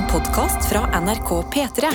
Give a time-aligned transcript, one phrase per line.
[0.00, 1.88] En podkast fra NRK P3.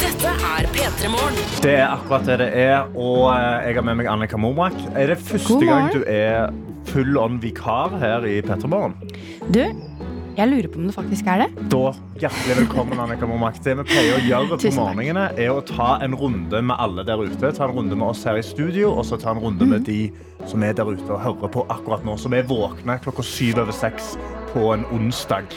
[0.00, 1.12] Dette er P3
[1.62, 4.74] Det er akkurat det det er, og eh, jeg har med meg Annika Momrak.
[4.96, 6.50] Er det første gang du er
[6.90, 8.98] full on vikar her i P3 Morgen?
[9.54, 9.62] Du,
[10.34, 11.64] jeg lurer på om det faktisk er det.
[11.70, 13.60] Da, hjertelig velkommen, Annika Momrak.
[13.62, 17.22] Det vi pleier å gjøre på morgenene, er å ta en runde med alle der
[17.22, 17.52] ute.
[17.54, 20.08] Ta en runde med oss her i studio, og så ta en runde med de
[20.50, 22.16] som er der ute og hører på akkurat nå.
[22.20, 24.14] Som er våkne klokka syv over seks
[24.52, 25.54] på en onsdag.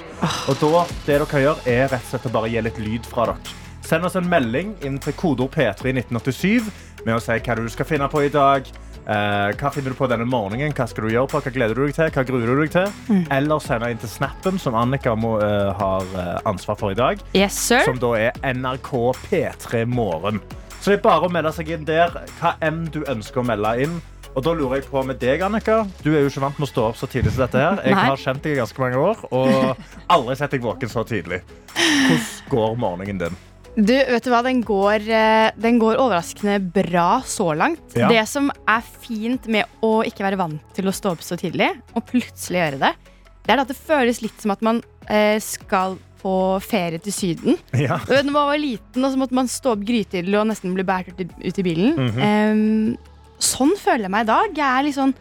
[0.51, 3.09] Og da, det dere kan gjøre, er rett og slett å bare gi litt lyd
[3.09, 3.55] fra dere.
[3.87, 6.67] Send oss en melding inn til kodeord P3 1987
[7.05, 8.67] med å si hva du skal finne på i dag.
[9.07, 10.73] Eh, hva finner du på denne morgenen?
[10.75, 11.39] Hva skal du gjøre på?
[11.45, 12.09] Hva gleder du deg til?
[12.11, 13.21] Hva gruer du deg til?
[13.31, 17.23] Eller sende inn til snappen, som Annika må, uh, har eh, ansvar for i dag.
[17.37, 17.85] Yes, sir.
[17.87, 18.91] Som da er NRK
[19.29, 20.41] P3 Morgen.
[20.81, 23.73] Så det er bare å melde seg inn der, hva enn du ønsker å melde
[23.87, 23.97] inn.
[24.35, 25.79] Og da lurer jeg på med deg, Annika.
[26.03, 27.79] Du er jo ikke vant med å stå opp så tidlig som dette her.
[27.87, 31.41] Jeg har kjent deg i ganske mange år, og aldri sett deg våken så tidlig.
[31.73, 33.45] Hvordan går morgenen din?
[33.77, 34.39] Du, vet du hva?
[34.41, 37.93] Den går, eh, den går overraskende bra så langt.
[37.95, 38.07] Ja.
[38.09, 41.69] Det som er fint med å ikke være vant til å stå opp så tidlig,
[41.93, 42.93] og plutselig gjøre det,
[43.45, 46.33] det er at det føles litt som at man eh, skal på
[46.65, 47.59] ferie til Syden.
[47.77, 47.99] Ja.
[48.01, 50.73] Du vet, Når man var liten, og så måtte man stå opp grytidlig og nesten
[50.73, 51.93] bli båret ut, i- bilen.
[51.93, 52.97] Mm bilen.
[52.97, 52.97] um,
[53.37, 54.57] sånn føler jeg meg i dag.
[54.57, 55.13] Jeg er litt sånn,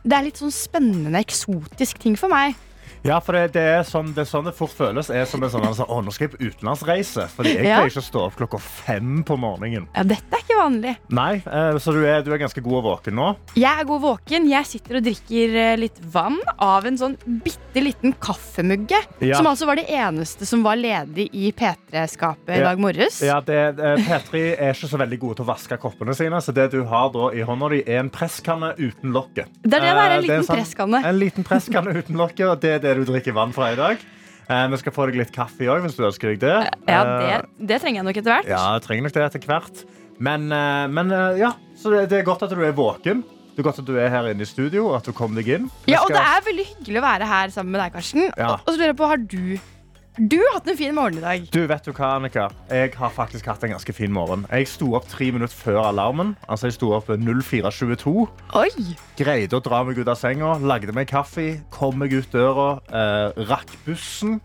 [0.00, 2.56] det er litt sånn spennende, eksotisk ting for meg.
[3.02, 5.08] Ja, for det, det, er sånn, det er sånn det fort føles.
[5.10, 7.24] Er som en sånn, altså, å, nå skal jeg på utenlandsreise.
[7.34, 9.88] Fordi jeg pleier ikke å stå opp klokka fem på morgenen.
[9.96, 10.92] Ja, Dette er ikke vanlig.
[11.10, 13.26] Nei, eh, Så du er, du er ganske god og våken nå?
[13.58, 14.46] Jeg er god og våken.
[14.52, 19.00] Jeg sitter og drikker eh, litt vann av en sånn bitte liten kaffemugge.
[19.24, 19.40] Ja.
[19.40, 23.18] Som altså var det eneste som var ledig i P3-skapet i dag morges.
[23.26, 26.54] Ja, det, eh, P3 er ikke så veldig gode til å vaske koppene sine, så
[26.54, 29.50] det du har da i hånda di, er en presskanne uten lokket.
[29.66, 31.02] Det er det der, en liten sånn- presskanne.
[31.10, 33.98] En liten presskanne uten lokket, og det er det du drikker vann fra i dag.
[34.50, 36.56] Eh, vi skal få deg litt kaffe òg, hvis du ønsker deg det.
[36.88, 38.48] Ja, Eh, det, det trenger jeg nok etter hvert.
[38.50, 39.84] ja, jeg trenger nok det etter hvert.
[40.22, 43.22] Men, eh, men eh, ja, så det, det er godt at du er våken.
[43.52, 45.48] Det er godt at du er her inne i studio, og at du kom deg
[45.48, 45.66] inn.
[45.86, 48.30] Vi Ja, og skal- det er veldig hyggelig å være her sammen med deg, Karsten.
[48.36, 48.52] Ja.
[48.54, 49.58] Og, og så lurer jeg på, har du,
[50.16, 51.46] har hatt en fin morgen i dag?
[51.52, 52.48] Du, vet du hva, Annika?
[52.68, 54.44] Jeg har faktisk hatt en ganske fin morgen.
[54.52, 56.34] Jeg sto opp tre minutter før alarmen.
[56.48, 58.26] Altså, jeg sto opp 04.22.
[58.60, 58.68] Oi!
[59.16, 63.44] Greide å dra meg ut av senga, lagde meg kaffe, kom meg ut døra, eh,
[63.48, 64.40] rakk bussen.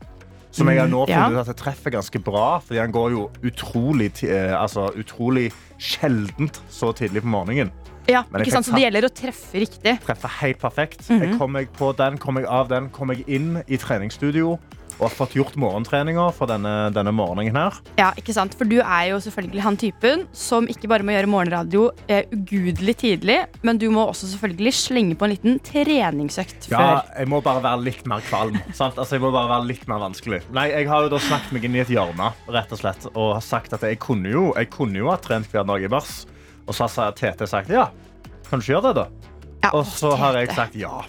[0.58, 1.26] Som jeg har nå Mm, ja.
[1.28, 4.88] funnet ut at jeg treffer ganske bra, fordi han går jo utrolig, ti- eh, altså,
[4.96, 7.70] utrolig sjeldent så tidlig på morgenen.
[8.08, 8.66] Ja, Men jeg ikke sant?
[8.66, 10.00] fikk Så det gjelder å treffe riktig.
[10.02, 11.02] Treffer helt perfekt.
[11.10, 11.20] Mhm.
[11.22, 14.58] Jeg kom meg på den, kom meg av den, kom meg inn i treningsstudio
[14.97, 17.75] og har fått gjort morgentreninger for denne, denne morgenen her.
[18.00, 18.56] Ja, ikke sant?
[18.58, 22.96] For du er jo selvfølgelig han typen som ikke bare må gjøre morgenradio eh, ugudelig
[23.03, 23.38] tidlig,
[23.68, 27.12] men du må også selvfølgelig slenge på en liten treningsøkt Ja, før.
[27.22, 28.57] jeg må bare være litt mer kvalm.
[28.74, 28.97] Sant?
[28.97, 30.41] Altså, jeg må bare være litt mer vanskelig.
[30.56, 33.36] Nei, jeg har jo da snakket meg inn i et hjørne rett og slett, og
[33.38, 36.24] har sagt at jeg kunne jo, jeg kunne jo ha trent hver dag i mars.
[36.68, 37.86] Og så har Tete sagt ja,
[38.50, 39.34] kan du ikke gjøre det, da?
[39.63, 41.02] Ja, Og så har jeg sagt ja.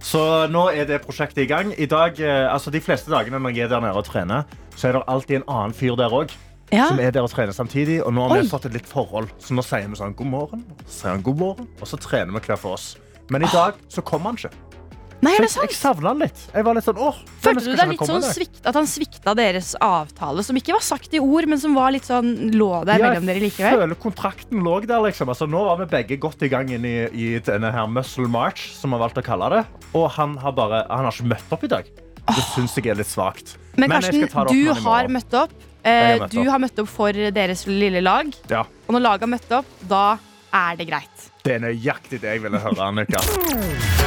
[0.00, 1.74] Så nå er det prosjektet i gang.
[1.76, 4.46] I dag, eh, altså De fleste dagene når jeg er der nede og trener,
[4.76, 6.32] så er det alltid en annen fyr der òg.
[6.72, 6.86] Ja.
[6.88, 8.00] Som er der og trener samtidig.
[8.06, 8.42] Og nå har Oi.
[8.42, 9.28] vi fått et litt forhold.
[9.42, 12.32] Så nå sier vi sånn god morgen, så sier han god morgen, og så trener
[12.32, 12.96] vi hver for oss.
[13.30, 14.69] Men i dag så kommer han ikke.
[15.20, 15.66] Nei, er det sant?
[15.68, 16.38] jeg savna han litt.
[16.54, 19.74] Jeg var litt sånn, åh, Følte du deg litt sånn svikt, at han svikta deres
[19.84, 23.28] avtale, som ikke var sagt i ord, men som var litt sånn lå der mellom
[23.28, 25.00] dere Jeg føler kontrakten lå der.
[25.04, 25.28] liksom.
[25.28, 28.70] Altså, nå var vi begge godt i gang inn i, i denne her Muscle March,
[28.72, 29.64] som vi har valgt å kalle det.
[29.92, 31.90] Og han har bare, han har ikke møtt opp i dag.
[32.30, 33.56] Det syns jeg er litt svakt.
[33.76, 35.52] Men men Karsten, du har møtt opp.
[35.82, 36.50] Eh, har møtt du opp.
[36.52, 38.28] har møtt opp for deres lille lag.
[38.52, 40.04] Ja, Og når laget har møtt opp, da
[40.52, 41.30] er det greit.
[41.44, 43.20] Det er nøyaktig det jeg ville høre, Annika.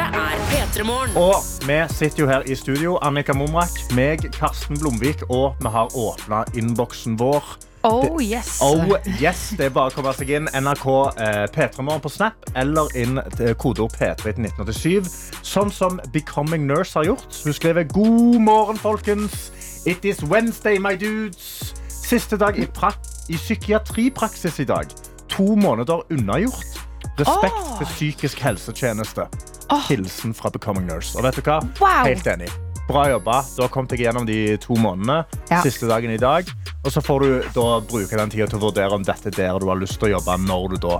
[0.00, 1.16] Dette er P3 Morgen.
[1.16, 1.34] Og
[1.68, 6.38] vi sitter jo her i studio, Annika Momrak, meg, Karsten Blomvik, og vi har åpna
[6.56, 7.44] innboksen vår.
[7.84, 8.62] Oh yes.
[8.62, 10.48] Oh yes, Det er bare å komme seg inn.
[10.56, 10.86] NRK
[11.20, 15.12] eh, P3 Morgen på Snap eller inn til kodeord P3 til 1987.
[15.44, 17.42] Sånn som Becoming Nurse har gjort.
[17.44, 19.50] Hun skriver God morgen, folkens.
[19.84, 21.74] It is Wednesday, my dudes.
[21.92, 24.88] Siste dag i, i psykiatripraksis i dag.
[25.36, 26.84] To måneder unnagjort.
[27.20, 27.78] Respekt oh.
[27.82, 29.28] til psykisk helsetjeneste.
[29.70, 29.86] Åh.
[29.90, 31.16] Hilsen fra Becoming Nurse.
[31.18, 31.60] Og vet du hva?
[31.80, 32.04] Wow.
[32.08, 32.50] Helt enig.
[32.90, 33.40] Bra jobba.
[33.54, 35.20] Da kom jeg gjennom de to månedene.
[35.50, 35.60] Ja.
[35.62, 36.48] Siste dagen i dag.
[36.82, 39.60] Og så får du da bruke den tida til å vurdere om dette er der
[39.62, 40.98] du har lyst til å jobbe når du da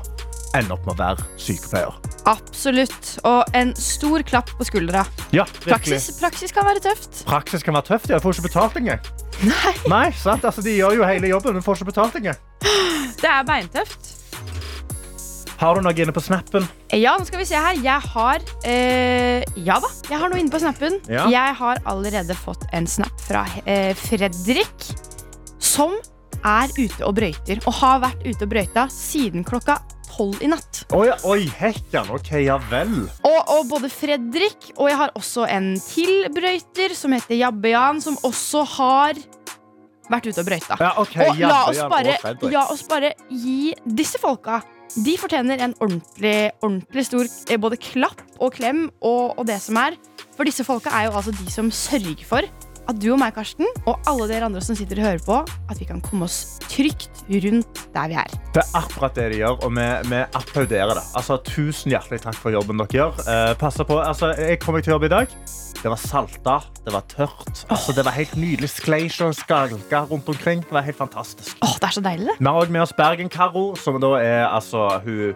[0.58, 1.96] ender opp med å være sykepleier.
[2.30, 3.10] Absolutt.
[3.26, 5.04] Og en stor klapp på skuldra.
[5.34, 5.46] Ja.
[5.64, 7.24] Praksis, praksis kan være tøft.
[7.26, 8.10] Praksis kan være tøft.
[8.10, 9.10] Jeg får ikke betalt engang.
[9.46, 9.74] Nei.
[9.90, 10.44] Nei, sant?
[10.46, 12.38] Altså, De gjør jo hele jobben, men får ikke betalt engang.
[13.20, 14.16] Det er beintøft.
[15.60, 16.64] Har du noe inne på snappen?
[16.96, 17.76] Ja, nå skal vi se her.
[17.84, 20.96] Jeg har eh, Ja da, jeg har noe inne på snappen.
[21.04, 21.26] Ja.
[21.28, 24.86] Jeg har allerede fått en snap fra eh, Fredrik,
[25.60, 25.98] som
[26.40, 27.60] er ute og brøyter.
[27.68, 29.76] Og har vært ute og brøyta siden klokka
[30.08, 30.86] tolv i natt.
[30.96, 32.96] Oi, oi hekken, OK, ja vel.
[33.20, 38.16] Og, og både Fredrik og jeg har også en til brøyter som heter Jabbe-Jan, som
[38.24, 39.20] også har
[40.08, 40.80] vært ute og brøyta.
[40.80, 42.18] Ja, ok, Og la oss, bare,
[42.48, 44.62] la oss bare gi disse folka
[44.98, 49.78] De fortjener en ordentlig, ordentlig stor eh, både klapp og klem og, og det som
[49.78, 49.94] er.
[50.34, 52.48] For disse folka er jo altså de som sørger for
[52.90, 55.36] at du og meg, Karsten, og alle dere andre som sitter og hører på,
[55.70, 58.34] at vi kan komme oss trygt rundt der vi er.
[58.56, 61.04] Det er akkurat det de gjør, og vi, vi applauderer det.
[61.14, 63.22] Altså, Tusen hjertelig takk for jobben dere gjør.
[63.30, 65.38] Eh, på, altså, Jeg kommer til jobb i dag.
[65.82, 67.64] Det var salta, det var tørt.
[67.70, 68.68] Altså, det var helt nydelig.
[68.68, 70.60] Sklei og rundt omkring.
[70.60, 71.56] Det var helt fantastisk.
[71.62, 72.36] Åh, det er så deilig, det.
[72.38, 75.34] Vi har også med oss Bergen-Karo, som da er altså Hun,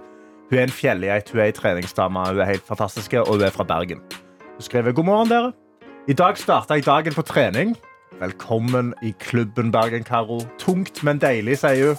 [0.51, 2.27] hun er en fjellgeit, hun er ei treningsdame.
[2.29, 4.05] Hun er helt fantastisk, og hun er fra Bergen.
[4.55, 5.53] Hun skriver god morgen, dere.
[6.09, 7.77] I dag starta jeg dagen på trening.
[8.21, 10.43] Velkommen i klubben, Bergen-Karo.
[10.59, 11.97] Tungt, men deilig, sier hun.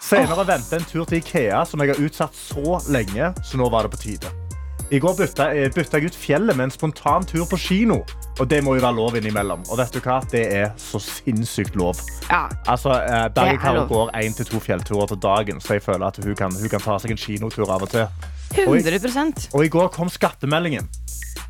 [0.00, 3.82] Senere venter en tur til Ikea, som jeg har utsatt så lenge, så nå var
[3.82, 4.47] det på tide.
[4.90, 7.98] I går bytta, eh, bytta jeg ut fjellet med en spontan tur på kino.
[8.40, 9.60] Og det må jo være lov innimellom.
[9.70, 10.20] Og vet du hva?
[10.30, 12.00] Det er så sinnssykt lov.
[12.30, 12.46] Ja.
[12.66, 13.88] Altså, eh, Det Bergen er Karo lov.
[13.88, 16.80] går én til to fjellturer til dagen, så jeg føler at hun kan, hun kan
[16.80, 18.06] ta seg en kinotur av og til.
[18.54, 20.88] 100% Og i går kom skattemeldingen.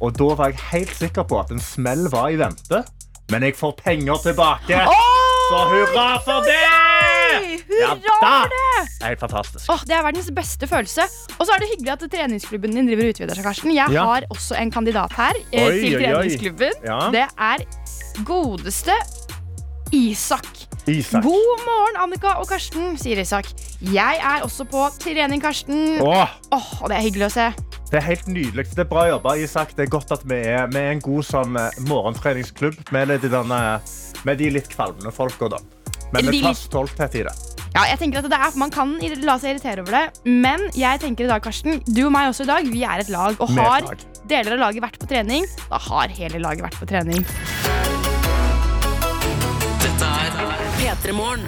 [0.00, 2.84] Og da var jeg helt sikker på at en smell var i vente.
[3.30, 4.82] Men jeg får penger tilbake.
[5.50, 6.77] Så hurra for det!
[7.68, 8.88] Hurra for det!
[8.98, 9.70] Det er helt fantastisk.
[9.74, 11.06] Åh, det er verdens beste følelse.
[11.38, 13.74] Og så er det hyggelig at treningsklubben din driver og utvider seg, Karsten.
[13.74, 14.04] Jeg Ja.
[14.04, 16.02] har også en kandidat her eh, Oi, til oi, oi.
[16.04, 16.72] treningsklubben.
[16.84, 17.00] Ja.
[17.14, 17.64] Det er
[18.24, 18.92] godeste
[19.92, 20.44] Isak.
[20.88, 21.22] Isak.
[21.24, 23.46] God morgen, Annika og Karsten, sier Isak.
[23.80, 25.98] Jeg er også på trening, Karsten.
[26.04, 27.46] Åh, Åh, og det er hyggelig å se.
[27.90, 28.66] det er helt nydelig.
[28.74, 29.72] Det er bra jobba, Isak.
[29.76, 33.28] Det er godt at vi er, vi er en god sånn, eh, morgentreningsklubb med de,
[33.32, 33.60] denne,
[34.28, 35.60] med de litt kvalmende folka, da.
[36.12, 37.34] Men det er plass stolthet i det.
[37.74, 41.02] Ja, jeg tenker at det er, Man kan la seg irritere over det, men jeg
[41.04, 43.36] tenker i dag, Karsten, du og meg også i dag, vi er et lag.
[43.38, 44.06] Og har lag.
[44.30, 47.26] deler av laget vært på trening, da har hele laget vært på trening.
[49.78, 50.57] Dette er P3 Morgen.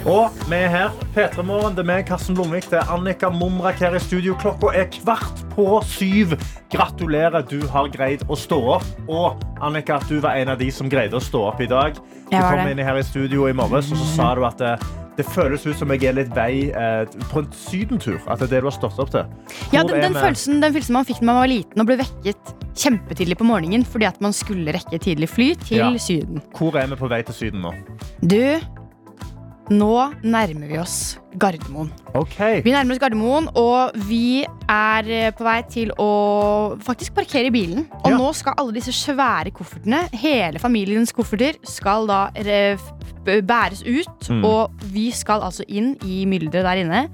[0.05, 0.89] Og vi er her.
[1.15, 2.67] P3 Morgen, det er meg, Karsten Blomvik.
[2.69, 4.35] Det er Annika Mumrak her i studio.
[4.37, 6.35] Klokka er kvart på syv.
[6.69, 8.85] Gratulerer, du har greid å stå opp.
[9.09, 11.97] Og Annika, at du var en av de som greide å stå opp i dag.
[11.97, 12.75] Du Jeg var kom det.
[12.77, 14.75] inn her i studio i morges, og så sa du at det,
[15.17, 18.19] det føles ut som jeg er litt vei eh, på en sydentur.
[18.27, 19.25] At det er det du har stått opp til.
[19.73, 22.53] Ja, den, den, følelsen, den følelsen man fikk da man var liten og ble vekket
[22.77, 25.89] kjempetidlig på morgenen fordi at man skulle rekke tidlig fly til Ja.
[25.99, 26.39] Syden.
[26.55, 27.73] Hvor er vi på vei til Syden nå?
[28.21, 28.37] Du,
[29.69, 31.91] nå nærmer vi oss Gardermoen.
[32.17, 32.61] Okay.
[32.65, 36.07] Vi nærmer oss Gardermoen, og vi er eh, på vei til å
[36.83, 37.85] faktisk parkere bilen.
[38.03, 38.17] Og Ja.
[38.17, 42.77] nå skal alle disse svære koffertene, hele familiens kofferter, skal da eh,
[43.25, 44.27] bæres ut.
[44.29, 44.43] Mm.
[44.43, 47.05] Og vi skal altså inn i mylderet der inne.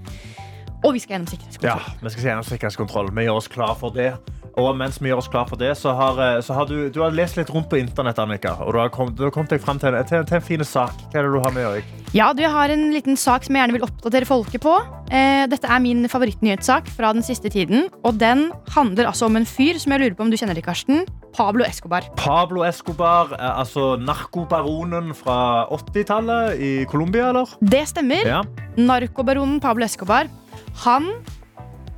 [0.85, 3.11] Og vi skal gjennom Ja, vi skal gjennom sikkerhetskontroll.
[3.13, 4.13] Vi gjør oss klar for det.
[4.57, 7.01] Og mens vi gjør oss klar for det, så har, eh, så har du, du
[7.03, 8.55] har lest litt rundt på internett, Annika.
[8.65, 10.95] Og du har kommet, du har kommet deg frem til, til, til en fin sak.
[11.11, 11.91] Hva er det du har med, Erik?
[12.15, 14.73] Ja, du, har en liten sak som jeg gjerne vil oppdatere folket på.
[15.13, 17.91] Eh, dette er min favorittnyhetssak fra den siste tiden.
[18.01, 20.65] Og den handler altså om en fyr som jeg lurer på om du kjenner til,
[20.65, 21.05] Karsten.
[21.37, 22.09] Pablo Escobar.
[22.17, 27.53] Pablo Escobar, eh, altså narkobaronen fra 80-tallet i Colombia, eller?
[27.61, 28.25] Det stemmer.
[28.25, 28.41] Ja.
[28.79, 30.31] Narkobaronen Pablo Escobar.
[30.87, 31.11] Han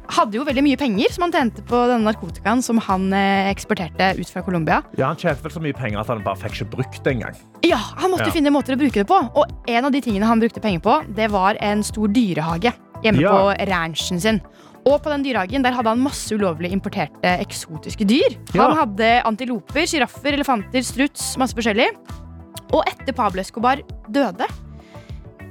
[0.09, 4.11] hadde jo veldig mye penger som han tjente på denne narkotikaen som han eh, eksporterte
[4.19, 4.81] ut fra Colombia.
[4.97, 7.35] ja, Han tjente vel så mye penger at han bare fikk ikke brukt det engang.
[7.63, 8.31] Ja, Han måtte Ja.
[8.33, 9.19] finne måter å bruke det på.
[9.35, 12.73] Og en av de tingene han brukte penger på, det var en stor dyrehage
[13.03, 13.31] hjemme Ja.
[13.31, 14.41] på ranchen sin.
[14.85, 18.37] Og på den dyrehagen der hadde han masse ulovlig importerte eksotiske dyr.
[18.55, 18.69] Ja.
[18.69, 21.89] Han hadde antiloper, sjiraffer, elefanter, struts, masse forskjellig.
[22.73, 23.77] Og etter Pablo Escobar
[24.09, 24.47] døde,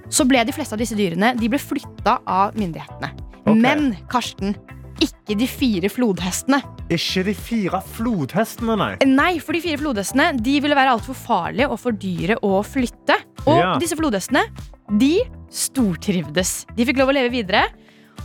[0.08, 3.10] så ble de fleste av disse dyrene De ble flytta av myndighetene.
[3.46, 3.56] Ok.
[3.56, 4.56] Men Karsten,
[5.00, 6.58] ikke de fire flodhestene.
[6.90, 8.90] Ikke de fire flodhestene, nei.
[9.06, 13.18] Nei, for de fire flodhestene De ville være altfor farlige og for dyre å flytte.
[13.46, 13.74] Og Ja.
[13.78, 14.42] disse flodhestene
[14.98, 15.20] De
[15.52, 16.64] stortrivdes.
[16.76, 17.66] De fikk lov å leve videre.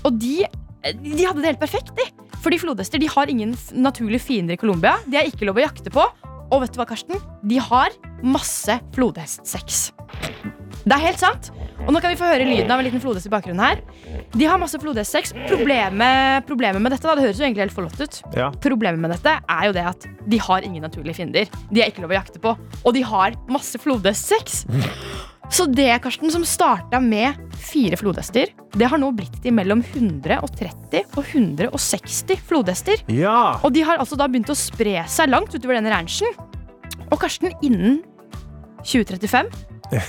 [0.04, 0.46] Og de,
[0.84, 1.94] de hadde det helt perfekt.
[1.96, 2.08] De.
[2.44, 4.98] Fordi flodhester de har ingen naturlige fiender i Colombia.
[5.08, 6.04] De er ikke lov å jakte på.
[6.52, 7.20] Og vet du hva, Karsten?
[7.44, 7.94] De har
[8.24, 9.92] masse flodhestsex.
[10.84, 11.52] Det er helt sant.
[11.84, 13.82] Og nå kan vi få høre lyden av en liten flodhest i bakgrunnen her.
[14.34, 15.34] De har masse flodhestsex.
[15.50, 18.22] Problemet, problemet med dette da, det høres jo egentlig helt flott ut.
[18.38, 18.50] Ja.
[18.64, 21.52] Problemet med dette er jo det at de har ingen naturlige fiender.
[21.74, 22.56] De er ikke lov å jakte på.
[22.84, 24.64] Og de har masse flodhestsex.
[25.54, 31.04] Så det Karsten, som starta med fire flodhester, det har nå blitt til mellom 130
[31.20, 33.04] og 160 flodhester.
[33.12, 33.60] Ja.
[33.62, 36.34] Og de har altså da begynt å spre seg langt utover denne ranchen.
[37.12, 38.02] Og Karsten, innen
[38.82, 39.52] 2035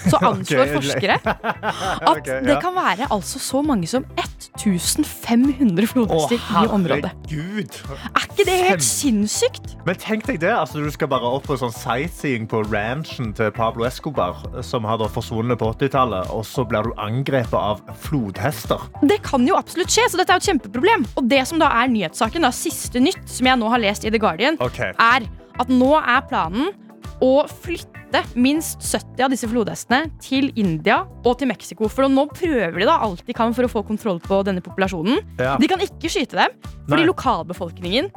[0.08, 5.88] så anslår okay, forskere at Ok, det kan være altså så mange som 1500 Å,
[5.90, 7.10] flodhester i området.
[7.30, 7.78] herregud.
[8.14, 9.74] Er ikke det helt sinnssykt?
[9.86, 10.52] Men tenk deg det.
[10.54, 15.08] Altså, du skal bare opp på sånn sightseeing på ranchen til Pablo Escobar, som hadde
[15.12, 18.86] forsvunnet på 80-tallet, og så blir du angrepet av flodhester.
[19.02, 21.08] Det kan jo absolutt skje, så dette er jo et kjempeproblem.
[21.18, 24.12] Og det som da er nyhetssaken, da, siste nytt, som jeg nå har lest i
[24.14, 24.94] The Guardian, okay.
[24.94, 25.28] er
[25.60, 26.72] at nå er planen
[27.22, 28.03] å flytte
[28.38, 31.88] minst 70 av disse flodhestene til India og til Mexico.
[31.90, 35.22] For nå prøver de da alt de kan for å få kontroll på denne populasjonen.
[35.40, 35.56] Ja.
[35.60, 36.54] De kan ikke skyte dem,
[36.86, 37.10] fordi Nei.
[37.10, 38.12] lokalbefolkningen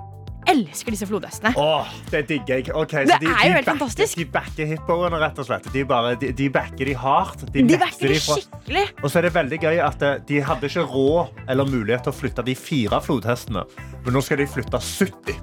[0.51, 1.51] elsker disse flodhestene.
[1.59, 2.67] Åh, det digger jeg.
[2.73, 4.17] Okay, så Det de, er de jo helt backer- fantastisk.
[4.21, 5.69] De backer hippoene, rett og slett.
[5.73, 7.45] De, bare, de, de backer de hardt.
[7.53, 8.85] De De backer de fra- skikkelig.
[9.03, 12.13] Og så er det veldig gøy at eh, de hadde ikke råd eller mulighet til
[12.13, 13.65] å flytte de fire flodhestene.
[14.05, 15.35] Men nå skal de flytte 70.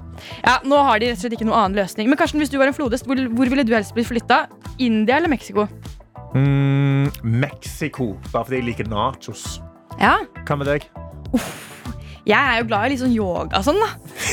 [0.45, 2.09] Ja, nå har de rett og slett ikke noen annen løsning.
[2.09, 4.45] Men Karsten, hvis du var en flodhest, hvor, hvor ville du helst blitt flytta?
[4.79, 5.67] India eller Mexico?
[6.35, 9.59] Mm, Mexico, bare fordi jeg liker nachos.
[10.01, 10.89] Ja, Hva med deg?
[12.25, 13.89] Jeg er jo glad i litt sånn yoga sånn, da.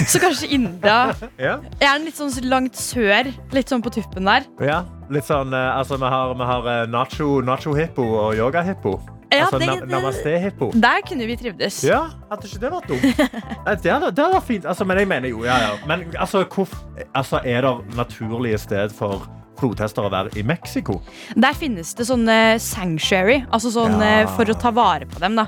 [0.08, 1.14] Så kanskje India.
[1.38, 1.58] Ja.
[1.80, 4.46] Jeg er litt sånn langt sør, litt sånn på tuppen der.
[4.64, 4.82] ja.
[5.12, 8.94] Litt sånn, eh, altså, vi har, vi har eh, nacho- nacho-hippo og yoga-hippo.
[9.32, 10.70] Ja, altså det- na namaste-hippo.
[10.80, 11.82] Der kunne vi trivdes.
[11.84, 13.02] Ja, hadde ikke det vært dumt?
[13.82, 14.64] Det hadde, vært fint.
[14.64, 15.70] Altså, men jeg mener jo, ja, ja.
[15.86, 16.68] Men altså, hvor,
[17.14, 19.26] altså, er det naturlige sted for
[19.60, 21.02] flodhester å være i Mexico?
[21.36, 24.22] Der finnes det sånne sanctuary, altså sånn Ja.
[24.22, 25.46] eh, for å ta vare på dem, da.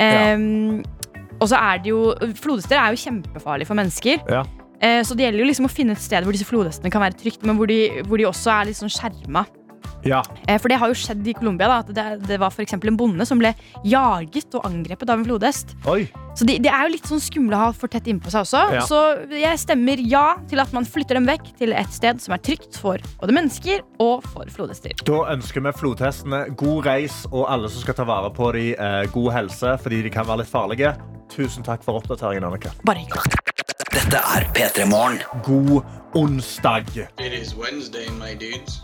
[0.00, 0.82] Ehm,
[1.44, 4.22] Og så er det jo Flodhester er jo kjempefarlig for mennesker.
[4.32, 4.44] Ja.
[4.80, 7.20] Eh, Så det gjelder jo liksom å finne et sted hvor disse flodhestene kan være
[7.20, 9.44] trygt, men hvor de, hvor de også er litt sånn skjerma.
[10.04, 10.18] Ja.
[10.48, 12.98] Eh, For det har jo skjedd i Colombia da, at det, det var eksempel en
[13.00, 13.54] bonde som ble
[13.88, 15.72] jaget og angrepet av en flodhest.
[15.88, 16.02] Oi.
[16.34, 18.62] Så de, de er jo litt sånn skumle å ha for tett innpå seg også.
[18.74, 18.82] Ja.
[18.88, 18.98] Så
[19.32, 22.76] jeg stemmer ja til at man flytter dem vekk til et sted som er trygt
[22.80, 24.96] for både mennesker og for flodhester.
[25.06, 29.04] Da ønsker vi flodhestene god reis, og alle som skal ta vare på dem, eh,
[29.14, 30.96] god helse, fordi de kan være litt farlige.
[31.28, 32.70] Tusen takk for oppdateringen, Annika.
[32.86, 33.22] Bare hyggelig.
[33.94, 35.20] Dette er P3 Morgen.
[35.42, 35.82] God
[36.14, 36.90] onsdag.
[37.18, 38.82] It is Wednesday, my dudes.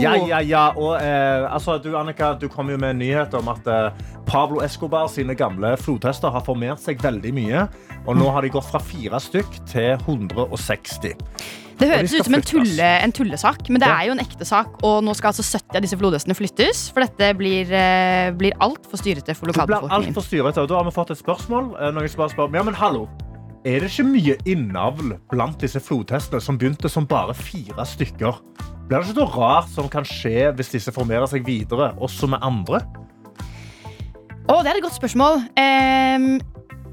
[0.00, 0.68] Ja, ja, ja.
[0.76, 3.90] Og eh, altså, du, Annika, du kom jo med en nyhet om at eh,
[4.26, 7.66] Pablo Escobar sine gamle flodhester har formert seg veldig mye.
[8.06, 11.16] Og nå har de gått fra fire stykk til 160.
[11.76, 14.78] Det høres ut som en, tulle, en tullesak, men det er jo en ekte sak.
[14.86, 18.96] Og nå skal altså 70 av disse flodhestene flyttes, for dette blir, eh, blir altfor
[18.96, 20.08] styrete for lokalbefolkningen.
[20.08, 20.64] altfor styrete.
[20.64, 21.74] Og da har vi fått et spørsmål.
[21.76, 23.04] Eh, Noen som bare spør ja, men hallo.
[23.66, 28.40] Er det ikke mye innavl blant disse flodhestene som begynte som bare fire stykker?
[28.88, 32.38] Blir det ikke noe rart som kan skje hvis disse formerer seg videre, også med
[32.46, 32.80] andre?
[34.46, 35.42] Å, det er et godt spørsmål.
[35.58, 36.28] Um,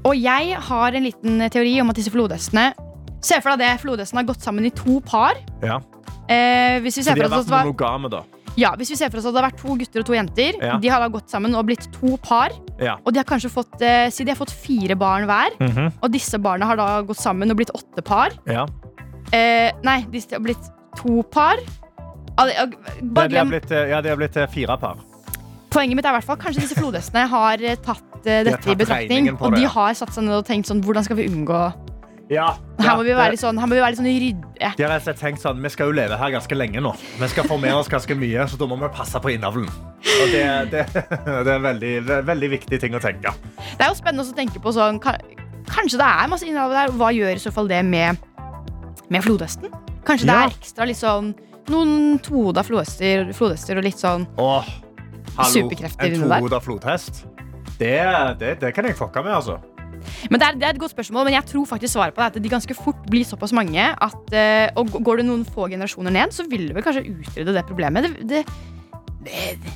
[0.04, 2.72] og jeg har en liten teori om at disse flodhestene
[3.24, 5.38] Se for deg det, Flodhesten har gått sammen i to par.
[5.64, 5.78] Ja.
[6.28, 8.22] Eh, hvis, vi Så ser de for har oss at vært det var, monogame, da.
[8.60, 10.58] ja, hvis vi ser for oss at det har vært to gutter og to jenter,
[10.62, 10.76] Ja.
[10.80, 12.52] de har da gått sammen og blitt to par.
[12.80, 12.96] Ja.
[13.04, 15.50] Og de har kanskje fått, eh, si de har fått fire barn hver.
[15.60, 15.92] Mhm.
[16.02, 18.30] Og disse barna har da gått sammen og blitt åtte par.
[18.46, 18.66] ja.
[19.32, 20.64] Eh, nei, de har blitt
[20.96, 21.56] to par.
[22.38, 22.44] Ah,
[23.02, 24.96] Bare har glem blitt, eh, ja, de har blitt eh, fire par.
[25.70, 28.58] Poenget mitt er i hvert fall Kanskje disse flodhestene har eh, tatt eh, De har
[28.58, 29.08] dette i betraktning.
[29.10, 29.68] regningen på Og det, de ja.
[29.74, 31.74] har satt seg ned og tenkt sånn Hvordan skal vi unngå
[32.30, 34.70] Ja, Her må vi være litt sånn, her må vi være litt sånn ryddige.
[34.76, 36.90] De har altså tenkt sånn, Vi skal jo leve her ganske lenge nå.
[37.20, 39.68] Vi skal få med oss ganske mye, så da må vi passe på innavlen.
[39.70, 40.82] Og det, det,
[41.46, 43.32] det er en veldig, en veldig viktig ting å tenke.
[43.78, 46.92] Det er jo spennende å tenke på sånn Kanskje det er masse innavl der.
[46.98, 48.18] Hva gjør i så fall det med,
[49.08, 49.70] med flodhesten?
[50.04, 50.42] Kanskje det Ja.
[50.44, 51.32] er ekstra litt sånn
[51.72, 54.66] noen tohoda flodhester, flodhester og litt sånn Åh,
[55.38, 56.42] hallo, Superkrefter en inni der.
[56.44, 57.22] tohoda flodhest.
[57.78, 57.94] Det,
[58.38, 59.56] det, det kan jeg fucke med, altså.
[60.30, 62.26] Men det er, det er et godt spørsmål, men jeg tror faktisk svaret på det
[62.28, 65.68] er at de ganske fort blir såpass mange at uh, Og går det noen få
[65.72, 68.06] generasjoner ned, så vil det vel kanskje utrydde det problemet.
[68.06, 68.44] Det, det,
[69.26, 69.74] det,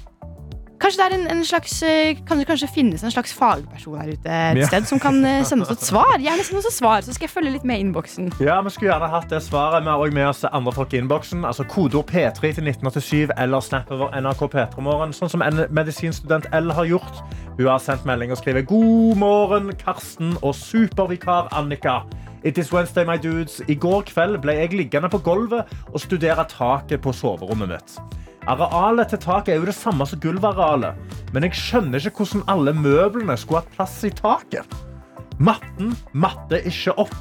[0.79, 4.31] Kanskje det en, en slags eh, Kan det kanskje finnes en slags fagperson her ute
[4.31, 4.67] et Ja.
[4.71, 6.13] sted som kan eh, sende oss et svar?
[6.23, 8.29] Gjerne send oss et svar, så skal jeg følge litt med i innboksen.
[8.41, 9.83] Ja, Vi skulle gjerne hatt det svaret.
[9.83, 11.43] Vi har òg med oss andre folk i innboksen.
[11.45, 16.71] Altså Kodeord P3 til 1987 eller snap over NRK P3morgen, sånn som en medisinstudent L
[16.79, 17.23] har gjort.
[17.59, 22.05] Hun har sendt melding og skriver God morgen, Karsten og supervikar Annika.
[22.45, 23.59] It is Wednesday, my dudes.
[23.69, 27.99] I går kveld ble jeg liggende på gulvet og studere taket på soverommet mitt.
[28.49, 30.97] Arealet til taket er jo det samme som gulvarealet,
[31.35, 34.79] men jeg skjønner ikke hvordan alle møblene skulle hatt plass i taket.
[35.37, 37.19] Matten matter ikke opp.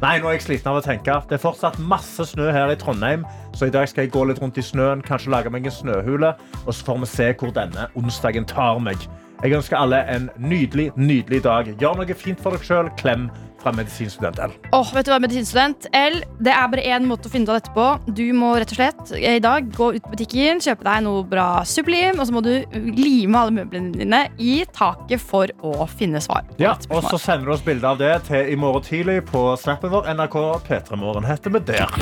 [0.00, 1.16] Nei, nå er jeg sliten av å tenke.
[1.28, 4.38] Det er fortsatt masse snø her i Trondheim, Så i dag skal jeg gå litt
[4.38, 6.30] rundt i snøen, kanskje lage meg en snøhule,
[6.64, 8.96] og så får vi se hvor denne onsdagen tar meg.
[9.40, 11.70] Jeg ønsker alle en nydelig, nydelig dag.
[11.80, 12.90] Gjør noe fint for deg sjøl.
[13.00, 13.30] Klem
[13.60, 14.52] fra medisinstudent L.
[14.72, 17.58] Åh, vet du hva, medisinstudent L, det er bare én måte å finne ut av
[17.58, 17.86] dette på.
[18.16, 21.24] Du må rett og slett eh, i dag gå ut på butikken, kjøpe deg noe
[21.28, 22.52] bra sublim, og så må du
[22.96, 26.48] lime alle møblene dine i taket for å finne svar.
[26.60, 29.92] Ja, og så sender du oss bilde av det til i morgen tidlig på snappen
[29.92, 30.08] vår.
[30.16, 31.98] NRK P3morgen heter vi der.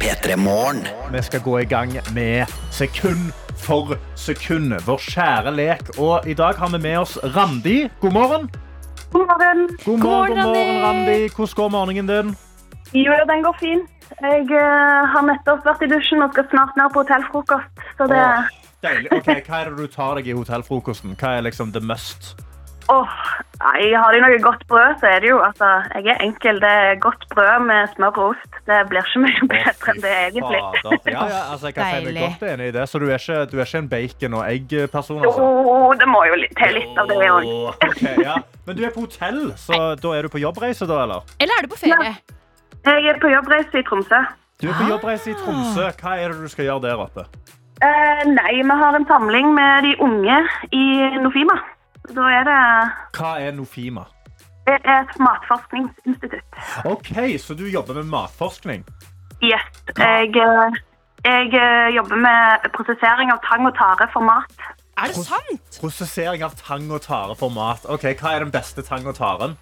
[0.00, 0.84] P3 Morgen.
[1.12, 4.86] Vi skal gå i gang med sekund for sekundet.
[4.86, 5.90] Vår kjære lek.
[5.98, 7.88] Og i dag har vi med oss Randi.
[8.00, 8.50] God morgen.
[9.12, 9.68] God morgen.
[9.84, 11.10] God morgen, god morgen, Randi.
[11.10, 11.28] Randi.
[11.36, 12.36] Hvordan går morgenen din?
[12.94, 13.90] Jo, den går fint.
[14.22, 17.84] Jeg uh, har nettopp vært i dusjen og skal snart ned på hotellfrokost.
[17.98, 18.50] Så det Åh,
[18.86, 19.10] deilig.
[19.12, 21.16] Ok, Hva er det du tar deg i hotellfrokosten?
[21.18, 22.36] Hva er liksom the must?
[22.88, 23.14] Åh,
[23.58, 26.60] nei, Har de noe godt brød, så er det jo altså, Jeg er enkel.
[26.62, 28.58] Det er godt brød med smør og ost.
[28.68, 30.60] Det blir ikke mye bedre enn det, egentlig.
[31.10, 32.86] Ja, ja, altså, jeg kan si meg godt enig i det.
[32.92, 35.22] Så du er ikke, du er ikke en bacon- og egg-person?
[35.26, 35.98] Jo, Altså.
[36.00, 37.50] det må jo til litt av det òg.
[37.50, 38.38] Åh, ok, ja.
[38.66, 41.26] Men du er på hotell, så da er du på jobbreise, da, eller?
[41.42, 42.16] Eller er du på ferie?
[42.86, 44.22] Jeg er på jobbreise i Tromsø.
[44.62, 45.90] Du er på jobbreise i Tromsø.
[46.00, 47.26] Hva er det du skal gjøre der oppe?
[47.82, 50.36] Uh, nei, vi har en samling med de unge
[50.72, 50.84] i
[51.20, 51.58] Nofima.
[52.14, 52.60] Da er det
[53.16, 54.06] Hva er Nofima?
[54.66, 56.56] det er et matforskningsinstitutt.
[56.84, 58.82] Ok, så du jobber med matforskning.
[59.44, 59.66] Yes.
[59.98, 60.78] Jeg, eh,
[61.24, 64.56] jeg eh, jobber med prosessering av tang og tare for mat.
[64.96, 65.78] Er det sant?
[65.80, 67.86] Prosessering av tang og tare for mat.
[67.92, 69.56] Ok, Hva er den beste tang og taren?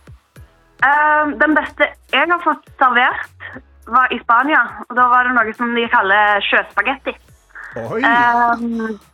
[0.84, 4.62] Eh, den beste jeg har fått servert, var i Spania.
[4.88, 7.16] Og da var det noe som de kaller sjøspagetti.
[7.76, 8.64] Eh,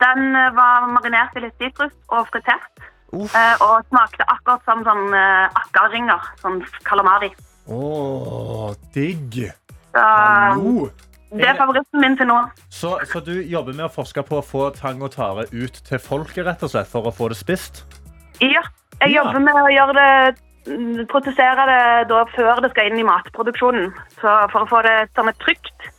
[0.05, 0.23] den
[0.55, 2.87] var marinert i litt sitrus og fritert.
[3.11, 7.31] Eh, og smakte akkurat som sånn uh, akkarringer, sånn kalamari.
[7.67, 9.41] Å, digg.
[9.95, 10.87] Hallo.
[11.35, 12.37] det er favoritten min til nå.
[12.71, 15.99] Så, så du jobber med å forske på å få tang og tare ut til
[15.99, 17.83] folket, rett og slett, for å få det spist?
[18.39, 18.63] Ja,
[19.01, 19.21] jeg Ja.
[19.21, 23.91] jobber med å gjøre det protesere det da før det skal inn i matproduksjonen.
[24.21, 25.89] Så for å få det som et trygt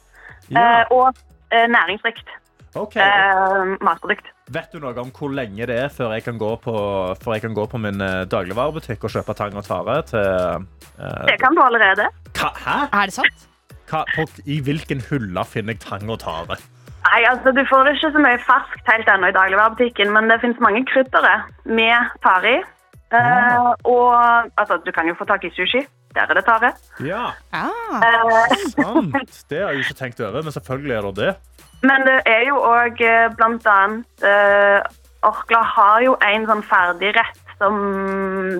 [0.54, 1.12] eh, og
[1.50, 2.28] eh, næringsrikt
[2.74, 2.96] Ok.
[2.96, 4.26] eh, matprodukt.
[4.52, 6.74] Vet du noe om hvor lenge det er før jeg kan gå på,
[7.22, 10.20] før jeg kan gå på min eh, dagligvarebutikk og kjøpe tang og tare til
[10.98, 12.08] eh, Det kan du allerede.
[12.38, 12.76] hva, Hæ?
[12.92, 13.48] Er det sant?
[13.90, 16.56] Hva, på, I hvilken hylle finner jeg tang og tare?
[17.02, 20.60] Nei, altså Du får ikke så mye ferskt helt ennå i dagligvarebutikken, men det finnes
[20.62, 22.62] mange kryddere med tare i.
[23.12, 24.14] Eh, og
[24.56, 25.82] altså, du kan jo få tak i sushi.
[26.14, 26.72] Der er det tare.
[27.00, 28.00] Ja, Ah.
[28.02, 29.44] Eh, sant.
[29.48, 31.34] Det har jeg ikke tenkt over, men selvfølgelig er det det.
[31.82, 33.00] Men det er jo òg
[33.36, 34.80] blant annet uh,
[35.26, 37.76] Orkla har jo en sånn ferdigrett som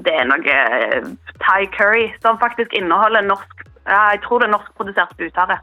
[0.06, 1.06] Det er noe eh,
[1.42, 5.58] thai curry som faktisk inneholder norsk Jeg tror det er norskprodusert butare.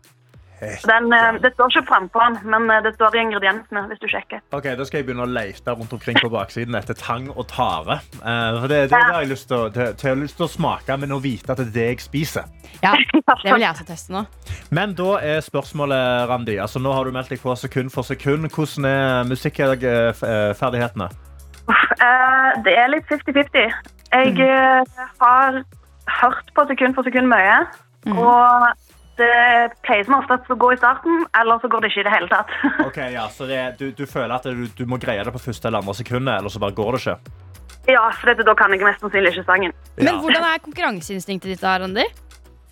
[0.60, 4.08] Den, eh, det står ikke frampå den, men eh, det står i ingrediensene hvis du
[4.12, 4.42] sjekker.
[4.56, 8.00] Ok, Da skal jeg begynne å lete rundt omkring på baksiden etter tang og tare.
[8.20, 10.48] Eh, for det, det, det har jeg lyst til, å- til, til, har lyst til
[10.48, 12.44] å smake, men å vite at det er det jeg spiser.
[12.84, 12.94] Ja,
[13.44, 14.26] det vil jeg også teste nå.
[14.76, 16.58] Men da er spørsmålet, Randi.
[16.60, 18.50] Altså, nå har du meldt deg på sekund for sekund.
[18.52, 21.10] Hvordan er musikkferdighetene?
[21.70, 23.74] Eh, det er litt 50-50.
[24.10, 25.60] Jeg eh, har
[26.20, 27.60] hørt på sekund for sekund mye.
[28.10, 28.70] Og
[29.20, 32.16] det pleier som oftest å gå i starten, eller så går det ikke i det
[32.16, 32.56] hele tatt.
[32.88, 35.70] Ok, ja, så det, du, du føler at du, du må greie det på første
[35.70, 37.20] eller andre sekundet, eller så bare går det ikke?
[37.90, 39.76] ja, for dette, da kan jeg mest sannsynlig ikke sangen.
[39.98, 42.06] Men hvordan er konkurranseinstinktet ditt, da, Randi?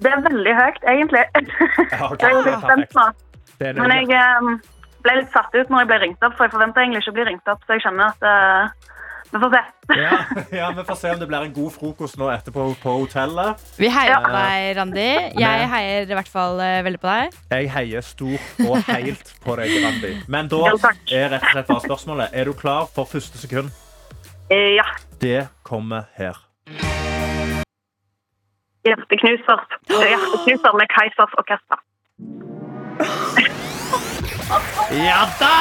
[0.03, 1.23] Det er veldig høyt, egentlig.
[1.93, 3.05] Ja, ok, Jeg er spent nå.
[3.57, 4.49] Det er Men jeg eh,
[5.05, 7.17] ble litt satt ut når jeg ble ringt opp, for jeg forventa egentlig ikke å
[7.17, 8.93] bli ringt opp, så jeg kjenner at eh,
[9.31, 9.61] Vi får se.
[9.99, 10.17] ja,
[10.55, 13.59] ja, Vi får se om det blir en god frokost nå etterpå på hotellet.
[13.77, 14.19] Vi heier Ja.
[14.23, 15.07] på deg, Randi.
[15.41, 17.35] Jeg heier i hvert fall eh, veldig på deg.
[17.51, 20.13] Jeg heier stort og helt på deg, Randi.
[20.27, 20.61] Men da
[21.11, 23.71] er rett og slett bare spørsmålet Er du klar for første sekund?
[24.49, 24.85] Eh, ja.
[25.19, 26.39] Det kommer her.
[28.87, 29.59] Hjerteknuser.
[29.91, 31.83] Hjerteknuser med Keisers orkester.
[34.95, 35.55] Ja da!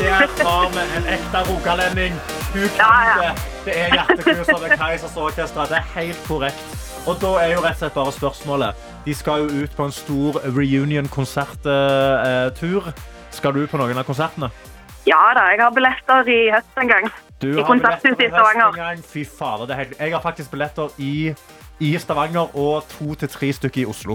[0.00, 2.14] Der har vi en ekte rogalending.
[2.56, 3.32] Hun kan det.
[3.66, 5.62] Det er hjerteknuser med Keisers Orkestra.
[5.68, 6.62] Det er helt korrekt.
[7.06, 8.70] Og da er jo rett og slett bare spørsmålet.
[9.04, 12.82] De skal jo ut på en stor reunion-konserttur.
[13.36, 14.48] Skal du på noen av konsertene?
[15.06, 17.04] Ja da, jeg har billetter i høst en gang.
[17.42, 18.70] Du I konserthuset i Stavanger.
[19.04, 19.94] Fy fader, det er helt...
[20.00, 21.34] Jeg har faktisk billetter i,
[21.84, 24.14] i Stavanger og to til tre stykker i Oslo.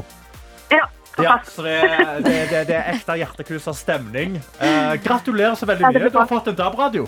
[0.73, 0.85] Ja,
[1.19, 1.81] Ja, så det,
[2.23, 4.37] det, det, det er ekte hjerteknuser stemning.
[4.63, 6.09] Eh, gratulerer så veldig mye.
[6.09, 7.03] Du har fått en DAB-radio.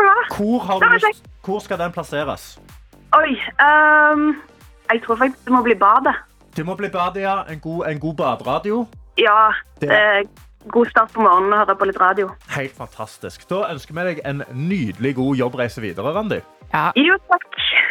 [0.00, 0.36] Skal du ha.
[0.36, 2.60] Hvor, har du lyst, hvor skal den plasseres?
[3.16, 3.32] Oi.
[3.60, 4.36] um,
[4.92, 6.14] jeg tror faktisk det må bli badet.
[6.56, 7.42] Det må bli badet, ja.
[7.48, 8.86] En god, en god baderadio.
[9.18, 9.50] Ja,
[9.82, 10.24] er
[10.68, 12.30] god start på morgenen å høre på litt radio.
[12.54, 13.44] Helt fantastisk.
[13.50, 16.40] Da ønsker vi deg en nydelig god jobbreise videre, Randi.
[16.72, 16.90] Ja.
[16.96, 17.46] Jo, takk.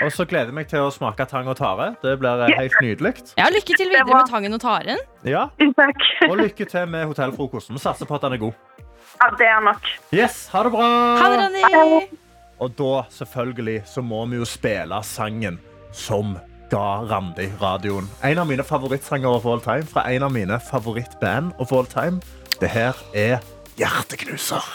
[0.06, 1.92] Og så gleder jeg meg til å smake tang og tare.
[2.04, 3.14] Det blir eh, helt nydelig.
[3.38, 5.02] ja, lykke til videre med tangen og taren.
[5.28, 5.50] Ja.
[5.80, 6.06] Takk.
[6.30, 7.76] Og lykke til med hotellfrokosten.
[7.76, 8.88] Vi satser på at den er god.
[9.20, 9.90] Ja, det er nok.
[10.16, 10.88] Yes, ha det bra!
[11.20, 12.20] Ha det, Randi.
[12.60, 15.60] Og da, selvfølgelig, så må vi jo spille sangen
[15.96, 16.38] som
[16.70, 18.10] ga Randi radioen.
[18.24, 22.22] En av mine favorittsanger of all time fra en av mine favorittband of all time.
[22.60, 23.40] Det her er
[23.80, 24.66] Hjerteknuser.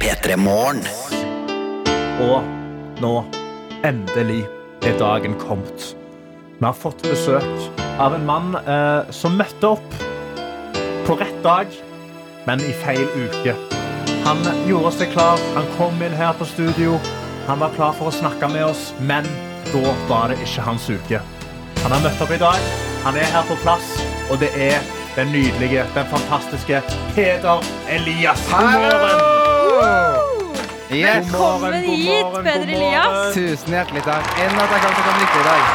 [0.00, 0.82] P3 Morgen.
[2.20, 2.44] Og
[3.00, 3.14] nå,
[3.84, 4.44] endelig,
[4.84, 5.96] er dagen kommet.
[6.58, 9.96] Vi har fått besøk av en mann eh, som møtte opp
[11.06, 11.66] på rett dag,
[12.44, 13.54] men i feil uke.
[14.24, 16.96] Han gjorde seg klar, han kom inn her på studio.
[17.46, 19.26] Han var klar for å snakke med oss, men
[19.70, 21.20] da var det ikke hans uke.
[21.84, 22.58] Han har møtt opp i dag,
[23.04, 23.92] han er her på plass,
[24.30, 24.82] og det er
[25.14, 26.82] den nydelige, den fantastiske
[27.14, 28.42] Peder Elias.
[28.50, 30.34] Morgen!
[30.90, 31.26] Yes.
[31.30, 33.34] Velkommen hit, Peder Elias.
[33.34, 34.26] Tusen hjertelig takk.
[34.42, 35.66] Enn at jeg kan få komme riktig i dag.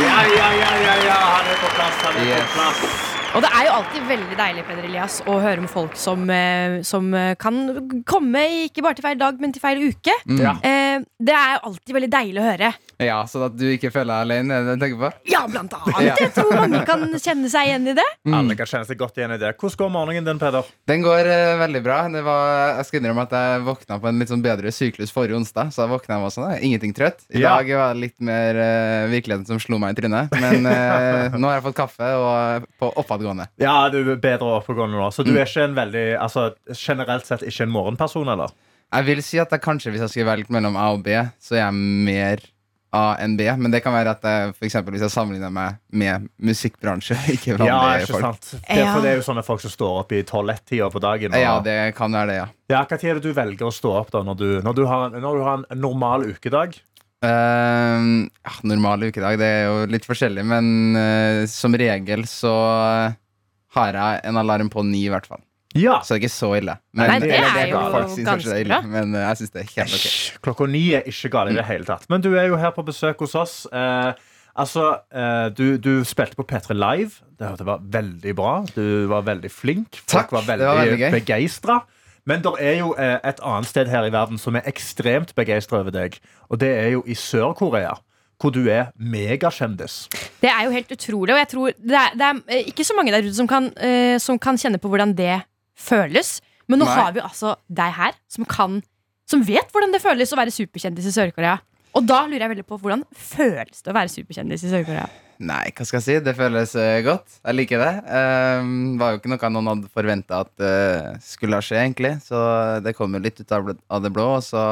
[0.00, 1.20] Ja, ja, ja, ja, ja.
[1.34, 2.02] Han er på plass.
[2.06, 2.50] Han er Yes.
[2.54, 3.09] på plass.
[3.30, 6.80] Og det er jo alltid veldig deilig Peder Elias, å høre om folk som, eh,
[6.86, 7.60] som eh, kan
[8.08, 10.16] komme ikke bare til feil dag, men til feil uke.
[10.40, 10.56] Ja.
[10.66, 10.79] Eh,
[11.20, 12.70] det er jo alltid veldig deilig å høre.
[13.00, 15.10] Ja, Sånn at du ikke føler deg alene, er det du tenker på?
[15.32, 16.00] Ja, blant annet.
[16.04, 16.14] Ja.
[16.20, 18.06] Jeg tror mange kan kjenne seg igjen i det.
[18.28, 19.54] Alle kan kjenne seg godt igjen i det.
[19.60, 20.68] Hvordan går morgenen din, Peder?
[20.90, 21.98] Den går uh, veldig bra.
[22.12, 25.38] Det var, jeg skal innrømme at jeg våkna på en litt sånn bedre syklus forrige
[25.40, 25.72] onsdag.
[25.72, 27.24] Så jeg våkna og var sånn, eh, ingenting trøtt.
[27.32, 27.56] I Ja.
[27.56, 30.36] dag var det litt mer uh, virkeligheten som slo meg i trynet.
[30.40, 33.48] Men uh, nå har jeg fått kaffe og på oppadgående.
[33.62, 35.08] Ja, du er bedre oppadgående nå.
[35.14, 38.52] Så du er ikke en veldig, altså, generelt sett ikke en morgenperson, eller?
[38.90, 41.54] Jeg vil si at jeg kanskje hvis jeg skulle velge mellom A og B, så
[41.54, 41.76] er jeg
[42.08, 42.42] mer
[42.90, 43.46] A enn B.
[43.54, 47.54] Men det kan være at jeg, for eksempel, hvis jeg sammenligner meg med musikkbransje, ikke
[47.62, 48.24] Ja, ikke folk.
[48.26, 48.48] sant?
[48.66, 51.36] Det, for det er jo sånne folk som står opp i 12-1-tida på dagen.
[51.36, 52.48] Og, Ja, det kan være det, ja.
[52.74, 54.84] ja, Hva tid er det du velger å stå opp da, når du, når du,
[54.90, 56.74] har, når du har en normal ukedag?
[57.22, 62.56] Uh, ja, normal ukedag, det er jo litt forskjellig, men uh, som regel så
[63.76, 65.42] har jeg en alarm på ni, i hvert fall.
[65.78, 66.00] Ja.
[66.02, 66.74] Så det er ikke så ille.
[66.98, 69.38] Nei, det eller er jo folk synes kanskje det er ille, ganske Men eh, jeg
[69.40, 70.08] syns det er helt ok.
[70.46, 72.08] Klokka ni er ikke gale i det hele tatt.
[72.10, 73.54] Men du er jo her på besøk hos oss.
[73.70, 74.10] Eh,
[74.58, 77.22] altså, eh, du, du spilte på P3 Live.
[77.38, 78.56] Det, det var veldig bra.
[78.74, 80.02] Du var veldig flink.
[80.02, 81.80] Folk Takk, var veldig, var veldig begeistra.
[82.28, 85.80] Men det er jo eh, et annet sted her i verden som er ekstremt begeistra
[85.84, 86.18] over deg.
[86.50, 87.94] Og det er jo i Sør-Korea.
[88.40, 90.06] Hvor du er megakjendis.
[90.40, 92.94] Det er jo helt utrolig, og jeg tror det er, det er eh, ikke så
[92.96, 95.42] mange der ute som kan, uh, som kan kjenne på hvordan det
[95.80, 96.38] føles.
[96.70, 96.98] Men nå Nei.
[97.00, 98.80] har vi altså deg her som kan
[99.30, 101.60] Som vet hvordan det føles å være superkjendis i Sør-Korea.
[101.94, 105.04] Og da lurer jeg veldig på hvordan føles det å være superkjendis i Sør-Korea?
[105.40, 106.16] Nei, hva skal jeg si?
[106.26, 107.38] Det føles eh, godt.
[107.38, 107.92] Jeg liker det.
[108.10, 110.74] Um, var jo ikke noe noen hadde forventa at det
[111.24, 112.16] skulle skje, egentlig.
[112.26, 112.40] Så
[112.84, 114.26] det kom jo litt ut av, av det blå.
[114.36, 114.64] Og så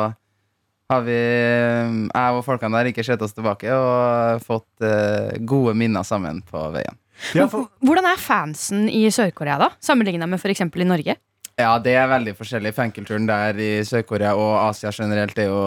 [0.92, 5.74] har vi, eh, jeg og folkene der, ikke sett oss tilbake og fått uh, gode
[5.78, 7.00] minner sammen på veien.
[7.34, 9.72] Ja, for, Hvordan er fansen i Sør-Korea, da?
[9.84, 10.62] Sammenligna med f.eks.
[10.64, 11.16] i Norge?
[11.58, 12.70] Ja, det er veldig forskjellig.
[12.76, 15.62] Fankulturen der i Sør-Korea og Asia generelt er jo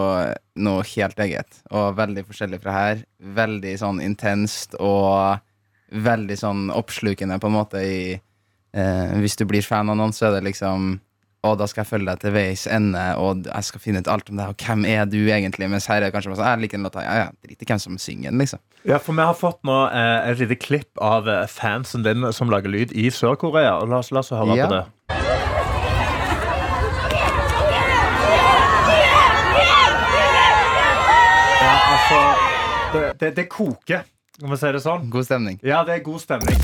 [0.64, 1.58] noe helt eget.
[1.68, 3.02] Og veldig forskjellig fra her.
[3.36, 5.42] Veldig sånn intenst og
[5.92, 10.30] veldig sånn oppslukende på en måte i eh, Hvis du blir fan av noen, så
[10.30, 10.94] er det liksom
[11.42, 14.28] å, da skal jeg følge deg til veis ende, og jeg skal finne ut alt
[14.30, 15.66] om deg, og hvem er du egentlig?
[15.72, 17.68] Mens her er det kanskje bare sånn, jeg liker den låta, ja, ja, drit i
[17.72, 18.62] hvem som synger den, liksom.
[18.86, 22.50] ja, for vi har fått nå eh, et lite klipp av eh, fansen din som
[22.52, 23.80] lager lyd i Sør-Korea.
[23.82, 24.70] Og La oss, la oss høre Ja.
[24.70, 24.84] på det.
[31.62, 32.18] Ja, altså
[32.92, 34.02] det, det, det koker,
[34.42, 35.06] om vi sier det sånn.
[35.12, 35.58] God stemning.
[35.64, 36.58] Ja, det er god stemning.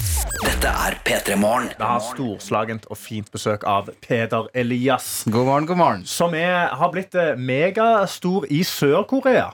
[0.68, 1.70] Dette er P3 Morgen.
[1.72, 5.22] Vi har storslagent og fint besøk av Peder Elias.
[5.24, 6.02] God morgen, god morgen.
[6.04, 9.46] Som er, har blitt eh, megastor i Sør-Korea.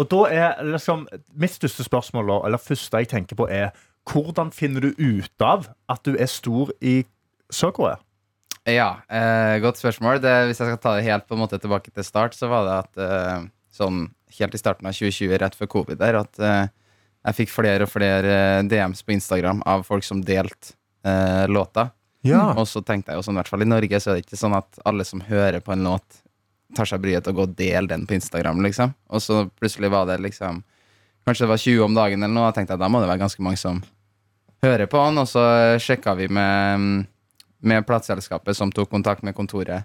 [0.00, 1.04] Og da er liksom
[1.36, 3.76] Mitt største spørsmål, eller første jeg tenker på, er
[4.08, 7.02] hvordan finner du ut av at du er stor i
[7.52, 8.00] Sør-Korea?
[8.64, 10.24] Ja, eh, godt spørsmål.
[10.24, 12.64] Det, hvis jeg skal ta det helt på en måte tilbake til start, så var
[12.70, 14.06] det at eh, sånn
[14.38, 16.72] helt i starten av 2020, rett før covid der, at eh,
[17.22, 20.74] jeg fikk flere og flere DMs på Instagram av folk som delte
[21.06, 21.90] eh, låta.
[22.26, 22.52] Ja.
[22.58, 24.38] Og så tenkte jeg jo sånn, i hvert fall i Norge, så er det ikke
[24.40, 26.20] sånn at alle som hører på en låt,
[26.74, 28.94] tar seg bryet til å gå og dele den på Instagram, liksom.
[29.12, 30.62] Og så plutselig var det liksom
[31.22, 33.20] Kanskje det var 20 om dagen eller noe, og tenkte jeg da må det være
[33.20, 33.76] ganske mange som
[34.64, 35.42] hører på den, og så
[35.78, 37.04] sjekka vi med
[37.62, 39.84] med plateselskapet som tok kontakt med kontoret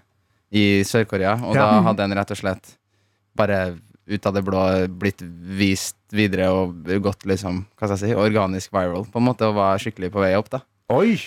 [0.50, 1.36] i Sør-Korea.
[1.46, 1.62] Og Ja.
[1.70, 2.72] da hadde en rett og slett
[3.38, 4.62] bare ut av det blå
[5.00, 5.22] blitt
[5.58, 9.58] vist videre og gått liksom, hva skal jeg si, organisk viral, på en måte, og
[9.58, 10.62] var skikkelig på vei opp, da.
[10.94, 11.18] Oi!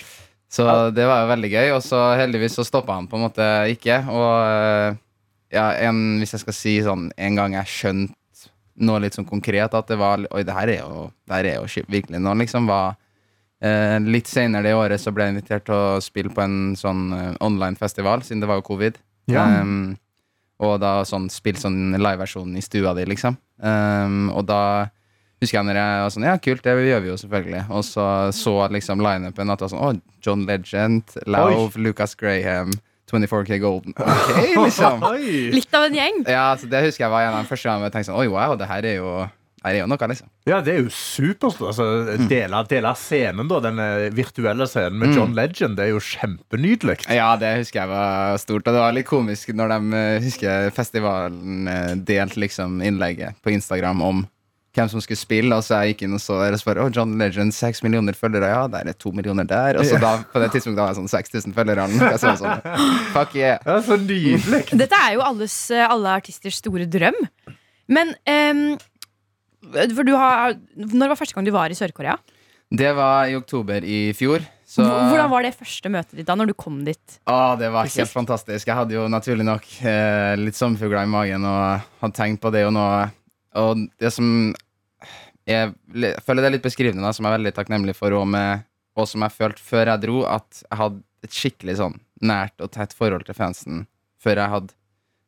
[0.52, 3.46] Så det var jo veldig gøy, og så heldigvis så stoppa han på en måte
[3.72, 4.02] ikke.
[4.12, 4.98] Og eh,
[5.54, 8.50] ja, en, hvis jeg skal si sånn en gang jeg skjønte
[8.84, 11.56] noe litt sånn konkret, at det var Oi, det her er jo, det her er
[11.60, 12.98] jo virkelig noe, liksom, var
[13.64, 17.08] eh, Litt senere det året så ble jeg invitert til å spille på en sånn
[17.16, 19.00] eh, online-festival, siden det var jo covid.
[19.30, 19.46] Ja.
[19.62, 19.94] Um,
[20.62, 23.36] og da sånn spilt sånn liveversjon i stua di, liksom.
[23.62, 24.62] Um, og da
[25.42, 27.64] husker jeg når jeg var sånn Ja, kult, det gjør vi jo selvfølgelig.
[27.74, 32.72] Og så så liksom lineupen at det var sånn Å, John Legend, Lauv, Lucas Graham,
[33.10, 33.94] 24K Golden.
[34.02, 35.02] Ok, liksom.
[35.52, 36.22] Litt av en gjeng.
[36.30, 38.30] Ja, så det husker jeg var en av de første gangene jeg tenkte sånn Oi,
[38.32, 39.14] wow, det her er jo,
[39.62, 40.28] det her er jo noe, liksom.
[40.50, 41.70] Ja, det er jo superstort.
[41.70, 45.16] Altså, dele, dele av scenen, da, den eh, virtuelle scenen med Mm.
[45.18, 46.98] John Legend, det er jo kjempenydelig.
[47.12, 48.66] Ja, det husker jeg var stort.
[48.66, 53.52] Og det var litt komisk når de eh, husker festivalen eh, delte liksom innlegget på
[53.54, 54.22] Instagram om
[54.72, 56.90] hvem som skulle spille, og så jeg gikk inn og så der og spør, oh,
[56.94, 59.76] John Legend, seks millioner følgere, ja, der er to millioner der.
[59.76, 61.88] Og så da, på det tidspunktet da var jeg sånn 6000 følgere.
[61.92, 62.62] noe sånn,
[63.12, 63.60] Fuck yeah.
[63.68, 64.62] Ja, så nydelig.
[64.72, 67.20] Dette er jo alles, alle artisters store drøm.
[67.92, 68.78] Men ehm,
[69.62, 72.16] For du har Når var første gang du var i Sør-Korea?
[72.72, 74.40] Det var i oktober i fjor.
[74.64, 77.16] Så, Hvordan var det første møtet ditt da når du kom dit?
[77.28, 78.64] Å, det var helt fantastisk.
[78.64, 82.64] Jeg hadde jo naturlig nok eh, litt sommerfugler i magen og hadde tenkt på det
[82.64, 82.86] og nå.
[83.60, 84.30] Og det som
[85.44, 88.24] jeg, jeg føler det er litt beskrivende, da, som jeg er veldig takknemlig for, og,
[88.32, 88.64] med,
[88.96, 92.72] og som jeg følte før jeg dro, at jeg hadde et skikkelig sånn nært og
[92.72, 93.84] tett forhold til fansen
[94.22, 94.76] før jeg hadde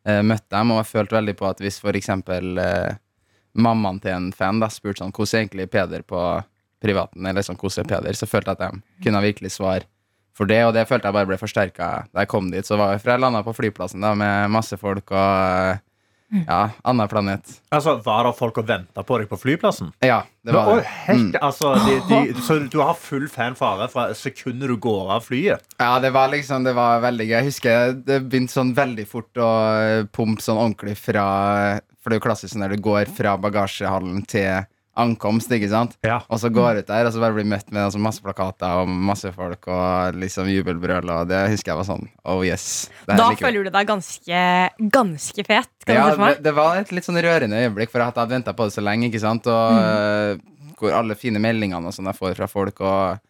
[0.09, 0.73] eh, møtt dem.
[0.73, 2.97] Og jeg følte veldig på at hvis for eksempel eh,
[3.55, 6.21] mammaen til en fan da spurte sånn hvordan er egentlig Peder på
[6.85, 9.89] privaten, eller sånn hvordan er Peder, så følte jeg at de kunne virkelig svare
[10.35, 12.67] for det, og det følte jeg bare ble forsterka da jeg kom dit.
[12.67, 15.83] Så var jeg, fra jeg landa på flyplassen da med masse folk og
[16.47, 17.55] ja, annen planet.
[17.75, 19.93] Altså, Var det folk og venta på deg på flyplassen?
[20.05, 20.89] Ja, det var det.
[21.07, 25.65] helt, altså, de, de, så du har full fanfare fra sekundet du går av flyet?
[25.79, 27.37] Ja, det var liksom, det var veldig gøy.
[27.39, 29.51] Jeg husker det begynte sånn veldig fort å
[30.15, 31.27] pumpe sånn ordentlig fra
[32.03, 34.67] For det er jo klassisk når du går fra bagasjehallen til
[35.01, 35.97] ankomst, ikke sant?
[36.07, 36.21] Ja.
[36.31, 38.89] Og så går ut der, og så bare blir møtt med altså, masse plakater og
[38.89, 42.89] masse folk og liksom jubelbrøl, og det husker jeg var sånn Oh yes.
[43.09, 44.41] det Da føler du deg ganske,
[44.95, 45.71] ganske fet.
[45.85, 48.69] Kan Ja, det, det var et litt sånn rørende øyeblikk, for jeg hadde venta på
[48.69, 49.11] det så lenge.
[49.11, 49.51] ikke sant?
[49.51, 50.39] Og eh,
[50.79, 53.21] hvor alle fine meldingene og sånn jeg får fra folk, og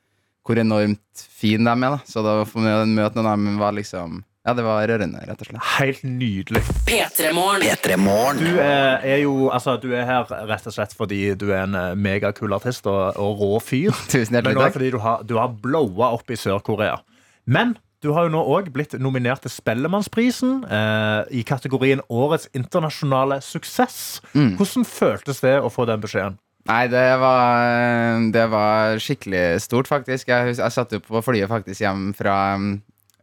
[0.45, 1.97] hvor enormt fine de er.
[1.97, 5.41] da Så da å møte noen av dem var liksom Ja, det var rørende, rett
[5.41, 5.69] og slett.
[5.79, 6.61] Helt nydelig.
[6.85, 8.43] P3morgen.
[8.43, 11.79] Du er, er jo altså, du er her rett og slett fordi du er en
[11.79, 13.97] eh, megakul artist og, og rå fyr.
[14.13, 14.77] Tusen Men hjertelig også takk.
[14.77, 17.01] fordi du har, du har blowa opp i Sør-Korea.
[17.49, 23.41] Men du har jo nå òg blitt nominert til Spellemannsprisen eh, i kategorien Årets internasjonale
[23.41, 24.21] suksess.
[24.37, 24.59] Mm.
[24.61, 26.37] Hvordan føltes det å få den beskjeden?
[26.69, 30.29] Nei, det var, det var skikkelig stort, faktisk.
[30.29, 32.37] Jeg, jeg satt jo på flyet faktisk hjem fra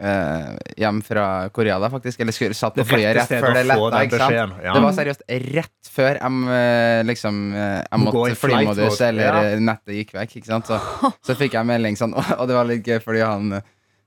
[0.01, 0.47] eh,
[0.81, 2.19] Hjem fra Korea, da, faktisk.
[2.19, 4.29] Eller skulle, satt på flyet rett før det letta.
[4.33, 4.47] ja.
[4.73, 9.59] Det var seriøst rett før jeg eh, liksom eh, Jeg måtte flymodus, mode, eller ja.
[9.71, 10.37] nettet gikk vekk.
[10.51, 10.79] Så,
[11.25, 13.59] så fikk jeg melding sånn, og det var litt gøy fordi han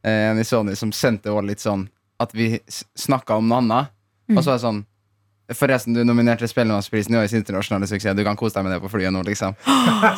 [0.05, 1.87] en i Sony som sendte også litt sånn
[2.21, 3.95] at vi snakka om noe annet.
[4.35, 4.83] Og så var det sånn
[5.53, 8.17] Forresten, du nominerte Spellemannsprisen i årets internasjonale suksess.
[8.17, 9.57] Du kan kose deg med det på flyet nå, liksom.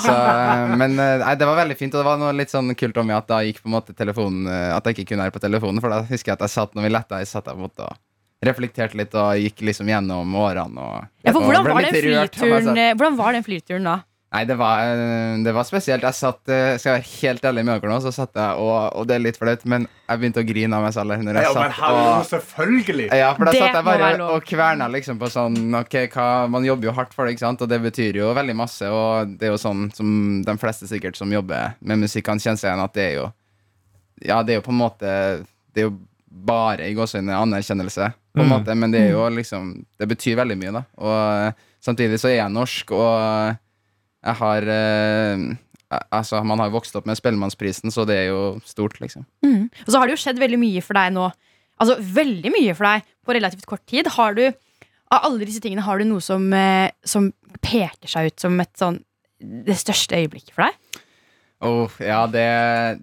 [0.04, 2.70] Så, eh, men eh, nei, det var veldig fint, og det var noe litt sånn
[2.78, 5.26] kult om meg at da gikk på en måte telefonen eh, At jeg ikke kunne
[5.26, 7.48] være på telefonen, for da husker jeg at jeg satt når vi letta, jeg satt
[7.48, 11.40] der på en måte og reflekterte litt og gikk liksom gjennom årene og Ja, for
[11.40, 13.96] og hvordan, var rørt flyturen, hvordan var den flyturen da?
[14.34, 14.80] Nei, det var,
[15.46, 16.02] det var spesielt.
[16.02, 18.96] Jeg satt, eh, skal jeg være helt ærlig med dere nå, så satt jeg og,
[18.98, 21.14] og det er litt flaut, men jeg begynte å grine av meg selv.
[21.22, 23.06] Når jeg Ja, men satt hallo, og selvfølgelig!
[23.16, 26.66] ja, for da Det satt jeg bare og kverna liksom på sånn Ok, hva, man
[26.66, 27.62] jobber jo hardt for det, ikke sant?
[27.62, 28.90] Og det betyr jo veldig masse.
[28.90, 30.10] Og det er jo sånn som
[30.44, 33.26] de fleste sikkert som jobber med musikk, kan kjenne seg igjen at det er jo
[34.26, 35.14] Ja, det er jo på en måte
[35.72, 35.96] Det er jo
[36.46, 38.52] bare i gåseøynene anerkjennelse, på en Mm.
[38.52, 40.82] måte, men det er jo liksom Det betyr veldig mye, da.
[40.98, 43.56] Og samtidig så er jeg norsk, og
[44.26, 45.46] jeg har eh,
[46.10, 49.22] Altså, man har jo vokst opp med Spellemannsprisen, så det er jo stort, liksom.
[49.46, 49.68] Mm.
[49.84, 51.28] Og så har det jo skjedd veldig mye for deg nå.
[51.78, 54.10] Altså veldig mye for deg på relativt kort tid.
[54.16, 54.48] Har du,
[55.14, 57.30] av alle disse tingene, har du noe som, eh, som
[57.62, 58.98] peker seg ut som et sånn
[59.38, 61.02] det største øyeblikket for deg?
[61.64, 62.44] Oh, ja, det,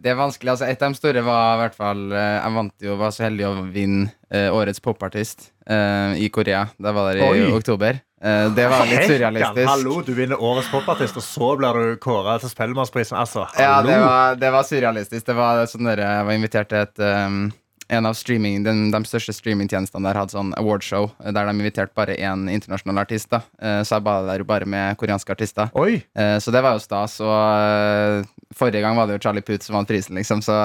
[0.03, 0.51] det er vanskelig.
[0.53, 3.25] Altså, et av de store var i hvert fall eh, Jeg vant jo, var så
[3.25, 6.67] heldig å vinne eh, årets popartist eh, i Korea.
[6.77, 7.53] Da var det i Oi.
[7.55, 7.97] oktober.
[8.23, 9.67] Eh, det var litt surrealistisk.
[9.67, 13.17] Hallo, du vinner Årets popartist, og så blir du kåra til Spellemannsprisen.
[13.19, 15.25] Altså, Ja, det var, det var surrealistisk.
[15.27, 17.51] Det var sånn der, Jeg var invitert til et, um,
[17.89, 22.15] en av streaming, den, de største streamingtjenestene der hadde sånn awardshow der de inviterte bare
[22.15, 23.29] én internasjonal artist.
[23.29, 25.69] da Eh, Så jeg bada der bare med koreanske artister.
[25.75, 26.01] Oi!
[26.15, 27.19] Eh, Så det var jo stas.
[27.19, 30.39] Og forrige gang var det jo Charlie Puth som vant prisen, liksom.
[30.41, 30.55] Så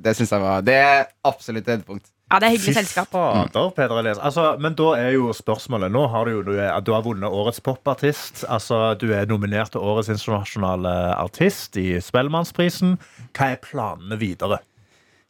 [0.00, 2.08] det syns jeg var Det er absolutt høydepunkt.
[2.26, 3.10] Ja, det er hyggelig selskap.
[3.12, 4.18] fader, Peder Elias.
[4.18, 7.30] Altså, men da er jo spørsmålet Nå har du jo du, er, du har vunnet
[7.30, 8.42] Årets popartist.
[8.50, 12.96] Altså, du er nominert til Årets internasjonale artist i Spellemannsprisen.
[13.30, 14.58] Hva er planene videre?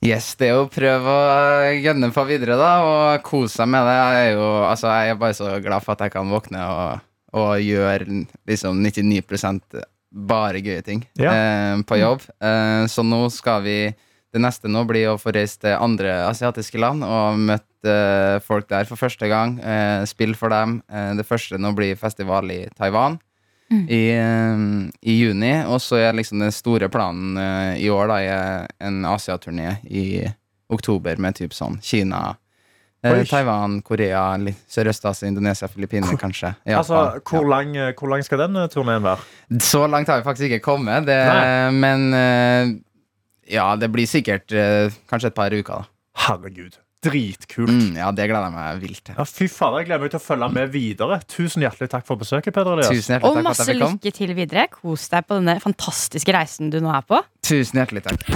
[0.04, 3.94] Yes, det er å prøve å gønne på videre, da, og kose seg med det.
[3.96, 7.04] Jeg er jo altså, jeg er bare så glad for at jeg kan våkne og,
[7.36, 9.84] og gjøre liksom 99
[10.16, 11.32] bare gøye ting Ja.
[11.32, 12.24] eh, på jobb.
[12.40, 13.78] Eh, så nå skal vi
[14.36, 18.66] Det neste nå blir å få reist til andre asiatiske land og møtt eh, folk
[18.68, 19.54] der for første gang.
[19.64, 20.82] Eh, Spill for dem.
[20.92, 23.16] Eh, det første nå blir festival i Taiwan.
[23.72, 24.60] I, eh,
[25.08, 27.40] I juni, og så er liksom den store planen
[27.80, 30.26] i år da er en Asia-turné i
[30.68, 32.36] oktober med typ sånn Kina,
[33.06, 33.24] Oi.
[33.28, 34.34] Taiwan, Korea,
[34.68, 36.52] Sørøst-Asia, Indonesia, Filippinene kanskje.
[36.66, 39.24] Altså, Japan, hvor, lang, hvor lang skal den turneen være?
[39.62, 41.20] Så langt har vi faktisk ikke kommet, det,
[41.76, 42.10] men
[43.50, 45.88] ja, det blir sikkert eh, kanskje et par uker, da.
[46.26, 46.78] Herregud.
[47.06, 47.70] Dritkult.
[47.70, 49.14] Mm, ja, det gleder jeg meg vilt til.
[49.18, 51.18] Ja, fy fader, Jeg gleder meg til å følge med videre.
[51.30, 52.54] Tusen hjertelig takk for besøket.
[52.56, 52.88] Peder Elias.
[52.90, 54.00] Tusen hjertelig Og takk for at masse jeg fikk komme.
[54.00, 54.64] lykke til videre.
[54.72, 57.20] Kos deg på denne fantastiske reisen du nå er på.
[57.46, 58.26] Tusen hjertelig takk.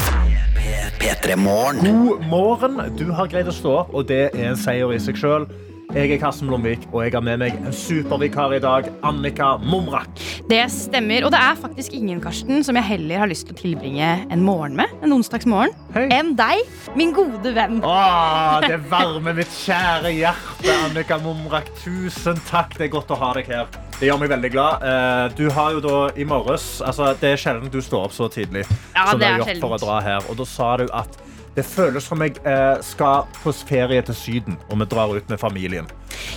[1.81, 2.79] God morgen.
[3.01, 5.49] Du har greid å stå opp, og det er en seier i seg sjøl.
[5.91, 8.87] Jeg er Karsten Blomvik, og jeg har med meg en supervikar i dag.
[9.03, 10.21] Annika Mumrak.
[10.47, 11.25] Det stemmer.
[11.27, 14.45] Og det er faktisk ingen Karsten som jeg heller har lyst til å tilbringe en
[14.47, 14.93] morgen med.
[15.03, 15.75] En onsdagsmorgen.
[15.97, 16.05] Hei.
[16.15, 16.63] Enn deg,
[16.95, 17.81] min gode venn.
[17.83, 21.73] Åh, det varmer mitt kjære hjerte, Annika Mumrak.
[21.83, 22.77] Tusen takk.
[22.79, 23.67] Det er godt å ha deg her.
[23.99, 24.87] Det gjør meg veldig glad.
[24.87, 28.31] Eh, Du har jo da i morges altså Det er sjelden du står opp så
[28.33, 28.63] tidlig
[28.95, 30.31] Ja, som det er gjort for å dra her.
[30.31, 31.19] Og da sa du at
[31.61, 35.39] det føles som jeg eh, skal på ferie til Syden, og vi drar ut med
[35.41, 35.87] familien.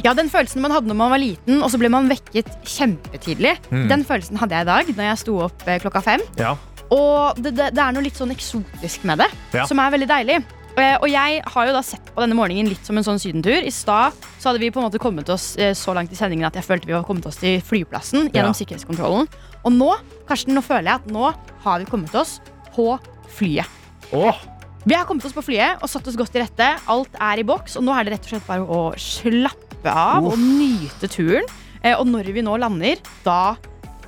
[0.03, 3.55] Ja, Den følelsen man hadde når man var liten, og så ble man vekket kjempetidlig.
[3.71, 3.87] Mm.
[3.91, 6.23] Den følelsen hadde jeg i dag når jeg sto opp eh, klokka fem.
[6.39, 6.55] Ja.
[6.93, 9.63] Og det, det, det er noe litt sånn eksotisk med det, Ja.
[9.69, 10.41] som er veldig deilig.
[10.77, 13.59] Eh, Og jeg har jo da sett på denne morgenen litt som en sånn sydentur.
[13.65, 16.57] I stad så hadde vi på en måte kommet oss så langt i sendingen at
[16.59, 18.59] jeg følte vi var kommet oss til flyplassen gjennom Ja.
[18.59, 19.29] sikkerhetskontrollen.
[19.63, 19.91] Og nå,
[20.27, 21.29] Karsten, nå føler jeg at nå
[21.63, 22.39] har vi kommet oss
[22.75, 22.97] på
[23.37, 23.69] flyet.
[24.13, 24.37] Åh,
[24.85, 26.65] Vi har kommet oss på flyet og satt oss godt til rette.
[26.91, 30.27] Alt er i boks, og nå er det rett og slett bare å slappe av
[30.27, 31.47] og nyte turen.
[31.83, 33.55] Eh, Og når vi nå lander, da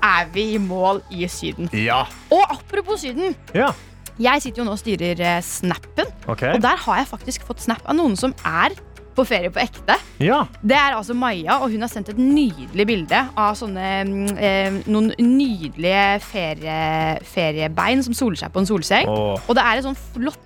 [0.04, 1.70] er vi i mål i Syden.
[1.74, 2.04] ja.
[2.32, 3.72] Og apropos Syden, Ja.
[4.20, 6.54] jeg sitter jo nå og styrer eh, Snappen, okay.
[6.54, 8.76] og der har jeg faktisk fått snap av noen som er
[9.16, 9.96] på ferie på ekte.
[10.20, 10.42] Ja.
[10.62, 14.72] Det er altså Maja, og hun har sendt et nydelig bilde av sånne mm, eh,
[14.92, 19.08] noen nydelige ferie, feriebein som soler seg på en solseng.
[19.08, 19.40] Oh.
[19.48, 20.45] Og det er et sånn flott,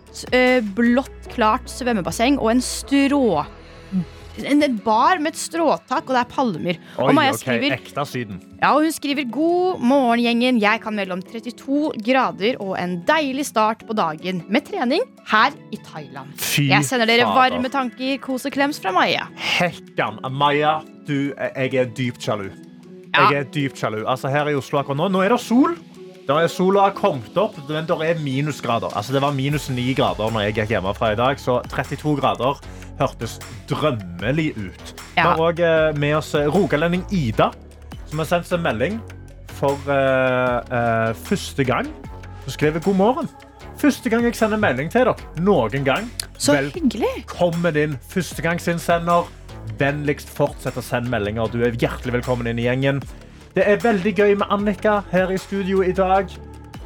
[0.76, 3.46] blått, klart svømmebasseng og en strå...
[4.48, 6.78] En bar med et stråtak, og det er palmer.
[6.96, 7.42] Oi, og Maja okay.
[7.42, 8.38] skriver Ekte Syden.
[8.62, 10.62] ja, og hun skriver God morgen, gjengen.
[10.62, 15.58] Jeg kan melde om 32 grader og en deilig start på dagen med trening her
[15.76, 16.32] i Thailand.
[16.40, 17.58] Fy Jeg sender dere fader.
[17.58, 19.28] varme tanker, kos og klems fra Maja.
[19.36, 20.22] Hekkan.
[20.32, 22.50] Maja, du, jeg er dypt sjalu.
[23.10, 23.28] Ja.
[23.30, 24.04] Jeg er dypt sjalu.
[24.06, 25.76] Altså, her i Oslo akkurat nå, nå er det sol.
[26.30, 28.92] Der er Sola har kommet opp, men det er minusgrader.
[28.94, 32.60] Altså, det var minus 9 grader når jeg gikk hjemmefra i dag, så 32 grader
[33.00, 33.40] hørtes
[33.72, 34.92] drømmelig ut.
[35.16, 35.64] Vi har òg
[35.98, 37.48] med oss eh, rogalending Ida,
[38.12, 39.00] som har sendt en melding
[39.58, 41.90] for uh, uh, første gang.
[42.44, 43.32] Hun skriver god morgen.
[43.82, 46.12] Første gang jeg sender melding til dere noen gang.
[46.38, 47.10] Så Vel- hyggelig.
[47.24, 49.34] Velkommen inn, førstegangsinnsender.
[49.82, 51.50] Vennligst fortsett å sende meldinger.
[51.50, 53.02] Du er hjertelig velkommen inn i gjengen.
[53.56, 56.30] Det er veldig gøy med Annika her i studio i dag.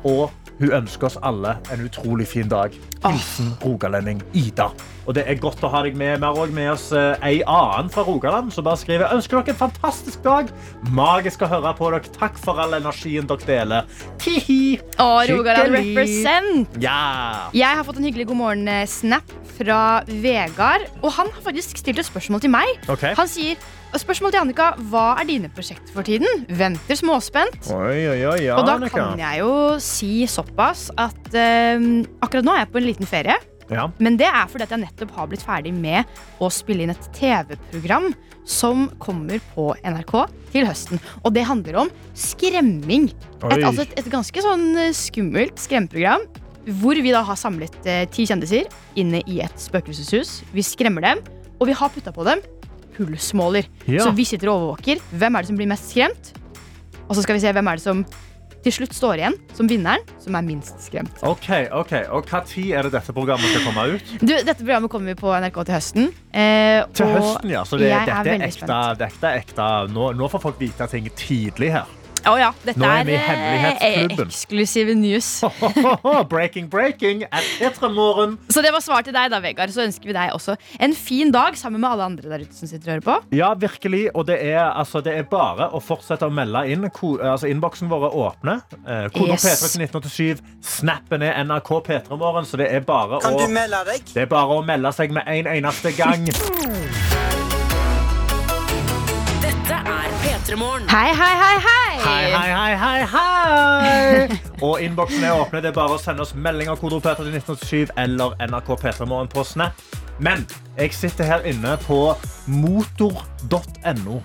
[0.08, 2.72] Og hun ønsker oss alle en utrolig fin dag.
[3.04, 4.70] Hilsen rogalending Ida.
[5.04, 6.22] Og det er godt å ha deg med.
[6.22, 9.56] Vi har også med oss eh, ei annen fra Rogaland som bare skriver ønsker dere
[9.58, 10.54] en fantastisk dag.
[10.96, 12.16] Magisk å høre på dere.
[12.16, 13.94] Takk for all energien dere deler.
[14.24, 14.80] Tihi.
[15.04, 16.80] Og Rogaland represent.
[16.80, 17.52] Ja.
[17.52, 20.88] Jeg har fått en hyggelig god morgen-snap fra Vegard.
[21.02, 22.78] Og han har faktisk stilt et spørsmål til meg.
[22.88, 23.18] Okay.
[23.20, 23.60] Han sier
[23.94, 24.68] Spørsmål til Annika.
[24.90, 26.46] Hva er dine prosjekter for tiden?
[26.50, 27.68] Venter småspent.
[27.76, 28.96] Oi, oi, oi, ja, Og da Annika.
[29.12, 29.52] kan jeg jo
[29.84, 31.78] si såpass at eh,
[32.26, 33.36] akkurat nå er jeg på en liten ferie.
[33.70, 33.86] Ja.
[34.02, 36.10] Men det er fordi at jeg nettopp har blitt ferdig med
[36.44, 38.10] å spille inn et TV-program
[38.50, 40.16] som kommer på NRK
[40.52, 41.00] til høsten.
[41.22, 43.12] Og det handler om skremming.
[43.46, 46.26] Et, altså et, et ganske sånn eh, skummelt skremmeprogram.
[46.82, 48.66] Hvor vi da har samlet eh, ti kjendiser
[49.00, 50.42] inne i et spøkelseshus.
[50.56, 51.24] Vi skremmer dem,
[51.60, 52.42] og vi har putta på dem
[52.96, 53.68] pulsmåler.
[53.88, 54.04] Ja.
[54.06, 55.02] Så vi sitter og overvåker.
[55.14, 56.34] Hvem er det som blir mest skremt?
[57.08, 58.06] Og så skal vi se hvem er det som
[58.64, 61.18] til slutt står igjen som vinneren, som er minst skremt.
[61.28, 61.92] Ok, ok.
[62.16, 64.14] Og hva tid er det dette programmet skal komme ut?
[64.22, 66.08] Du, dette programmet kommer vi på NRK til høsten.
[66.32, 67.66] Eh, Til høsten, ja.
[67.68, 69.28] Så det, er dette er veldig ekte.
[69.28, 69.68] Er ekte.
[69.92, 71.92] Nå, nå får folk vite ting tidlig her.
[72.24, 74.30] Å ja, dette Nå er vi i eh, hemmelighetsklubben.
[74.32, 75.28] eksklusive news.
[76.32, 78.38] breaking, breaking at Morgen.
[78.48, 79.74] Så det var svar til deg, da, Vegard.
[79.76, 82.70] Så ønsker vi deg også en fin dag sammen med alle andre der ute som
[82.72, 83.18] sitter og hører på.
[83.36, 84.06] Ja, virkelig.
[84.16, 86.88] Og det er, altså, det er bare å fortsette å melde inn.
[86.96, 88.56] Ko, altså, Innboksen vår er åpne.
[88.88, 89.44] Eh, Koder Yes.
[89.44, 90.44] P3 til 1987.
[90.64, 94.08] Snappen er NRK P3 Morgen, så det er bare Kan å du melde deg?
[94.16, 96.24] det er bare å melde seg med en eneste gang.
[99.44, 100.88] Dette er P3 Morgen.
[100.92, 101.93] Hei, hei, hei, hei!
[102.04, 104.38] Hei, hei, hei, hei, hei!
[104.64, 105.62] Og innboksen er åpne.
[105.64, 109.30] Det er bare å sende oss meldinger kodeord P3 til 1987 eller NRK P3 Morgen
[109.32, 109.80] på Snap.
[110.24, 110.44] Men
[110.78, 112.00] jeg sitter her inne på
[112.52, 114.20] motor.no.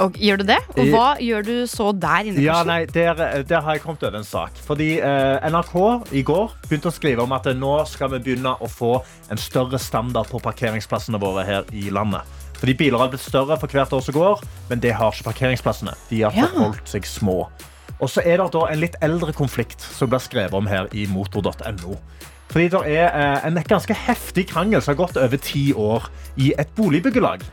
[0.00, 0.56] Og, gjør du det?
[0.72, 2.40] Og I- hva gjør du så der inne?
[2.40, 3.14] Ja, nei, der,
[3.44, 4.56] der har jeg kommet over en sak.
[4.64, 5.74] Fordi eh, NRK
[6.16, 8.94] i går begynte å skrive om at eh, nå skal vi begynne å få
[9.30, 12.24] en større standard på parkeringsplassene våre her i landet.
[12.60, 15.94] Fordi Biler har blitt større for hvert år som går, men det har ikke parkeringsplassene.
[16.10, 17.46] De har forholdt seg små.
[18.00, 21.06] Og så er det da en litt eldre konflikt som blir skrevet om her i
[21.08, 21.96] motor.no.
[22.50, 26.08] Fordi det er eh, en ganske heftig krangel som har gått over ti år
[26.40, 27.44] i et boligbyggelag.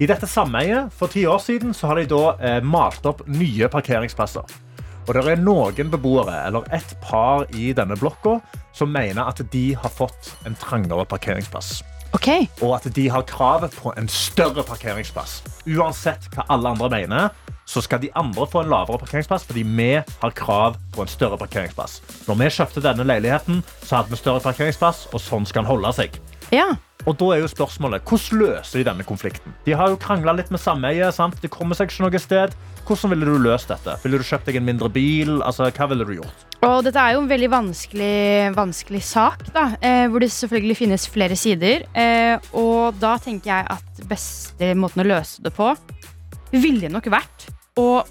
[0.00, 3.68] I dette sameiet for ti år siden så har de da eh, malt opp nye
[3.70, 4.58] parkeringsplasser.
[5.06, 8.38] Og det er noen beboere, eller et par i denne blokka,
[8.76, 11.80] som mener at de har fått en trangere parkeringsplass.
[12.16, 12.28] Ok,
[12.62, 15.40] Og at de har kravet på en større parkeringsplass.
[15.70, 17.28] Uansett hva alle andre mener,
[17.70, 21.38] så skal de andre få en lavere parkeringsplass, fordi vi har krav på en større
[21.38, 22.00] parkeringsplass.
[22.26, 25.94] Når vi kjøpte denne leiligheten, så hadde vi større parkeringsplass, og sånn skal den holde
[26.02, 26.20] seg.
[26.50, 26.72] ja.
[27.08, 29.54] Og da er jo spørsmålet, Hvordan løser de denne konflikten?
[29.64, 31.14] De har jo krangla litt med sameiet.
[31.14, 31.40] sant?
[31.40, 32.54] De kommer seg ikke noe sted.
[32.84, 33.96] Hvordan ville du løst dette?
[34.02, 35.40] Ville du kjøpt deg en mindre bil?
[35.46, 36.46] Altså, hva ville du gjort?
[36.66, 41.06] Og dette er jo en veldig vanskelig, vanskelig sak, da, eh, hvor det selvfølgelig finnes
[41.08, 41.86] flere sider.
[41.94, 45.72] Eh, og da tenker jeg at beste måten å løse det på
[46.50, 47.48] ville nok vært
[47.78, 48.02] å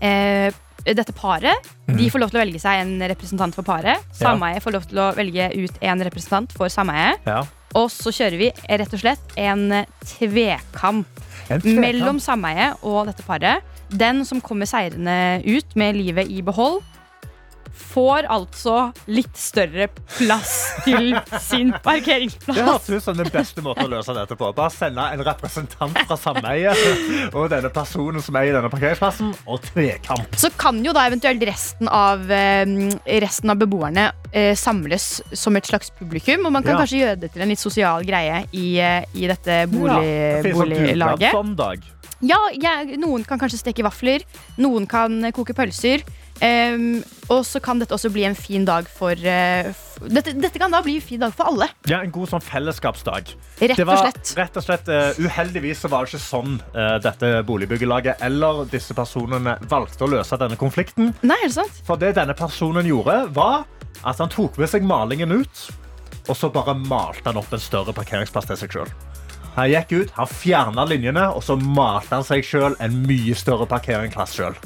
[0.00, 0.48] eh,
[0.80, 4.00] Dette paret de får lov til å velge seg en representant for paret.
[4.16, 7.20] Sameiet får lov til å velge ut en representant for sameiet.
[7.28, 7.42] Ja.
[7.78, 11.20] Og så kjører vi rett og slett en tvekamp
[11.64, 13.66] mellom sameiet og dette paret.
[13.90, 16.80] Den som kommer seirende ut med livet i behold,
[17.74, 20.52] får altså litt større plass
[20.84, 22.58] til sin Det parkeringsplass.
[22.58, 24.50] høres ut som den beste måten å løse dette på.
[24.56, 29.62] Bare sende en representant fra sameiet og denne personen som er i denne parkeringsplassen, og
[29.70, 30.36] tvekamp.
[30.40, 32.64] Så kan jo da eventuelt resten av, eh,
[33.20, 36.46] resten av beboerne eh, samles som et slags publikum.
[36.46, 36.84] Og man kan Ja.
[36.84, 40.36] kanskje gjøre det til en litt sosial greie i, eh, i dette boliglaget.
[40.36, 41.82] Ja, det boliglaget.
[42.22, 44.20] Ja, jeg, noen kan kanskje steke vafler,
[44.60, 46.02] noen kan koke pølser.
[46.40, 49.68] Ehm, og så kan dette også bli en fin dag for uh,
[50.08, 51.68] dette, dette kan da bli en fin dag for alle.
[51.90, 53.34] Ja, en god sånn fellesskapsdag.
[53.60, 54.32] Rett og var slett.
[54.38, 59.58] rett og slett uh, Uheldigvis var det ikke sånn uh, dette boligbyggelaget eller disse personene
[59.70, 61.12] valgte å løse denne konflikten.
[61.20, 61.84] Nei, er det sant?
[61.86, 63.68] For det denne personen gjorde, var
[64.00, 65.64] at han tok med seg malingen ut,
[66.26, 68.92] og så bare malte han opp en større parkeringsplass til seg sjøl.
[69.56, 73.66] Han gikk ut, han fjerna linjene, og så malte han seg sjøl en mye større
[73.68, 74.56] parkeringsplass sjøl.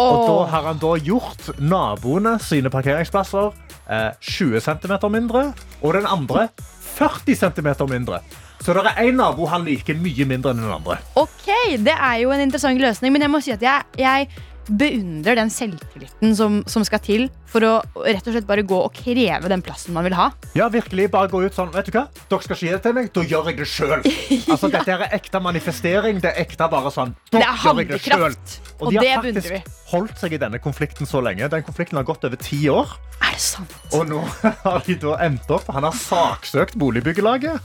[0.00, 3.52] Og da har han da gjort naboene sine parkeringsplasser
[3.88, 5.44] eh, 20 cm mindre,
[5.82, 6.48] og den andre
[6.94, 8.22] 40 cm mindre.
[8.64, 10.98] Så det er én nabo han liker mye mindre enn den andre.
[11.20, 11.48] ok,
[11.84, 14.28] det er jo en interessant løsning, men jeg må si at jeg, jeg
[14.64, 17.72] beundrer den selvtilliten som, som skal til for å
[18.06, 20.30] rett og slett bare gå og kreve den plassen man vil ha.
[20.56, 22.06] Ja, virkelig, bare gå ut sånn, vet du hva?
[22.30, 24.08] Dere skal ikke gi det til meg, da gjør jeg det sjøl.
[24.54, 26.20] Altså, dette er ekte manifestering.
[26.22, 27.12] Det er ekte bare sånn.
[27.32, 29.60] Da Det er handlekraft, og de det beundrer vi.
[29.94, 31.46] Holdt seg i denne konflikten så lenge.
[31.50, 32.90] Den konflikten har gått over ti år.
[33.20, 33.74] Er det sant?
[33.94, 34.20] Og nå
[34.64, 37.62] har de da endt opp Han har saksøkt boligbyggelaget.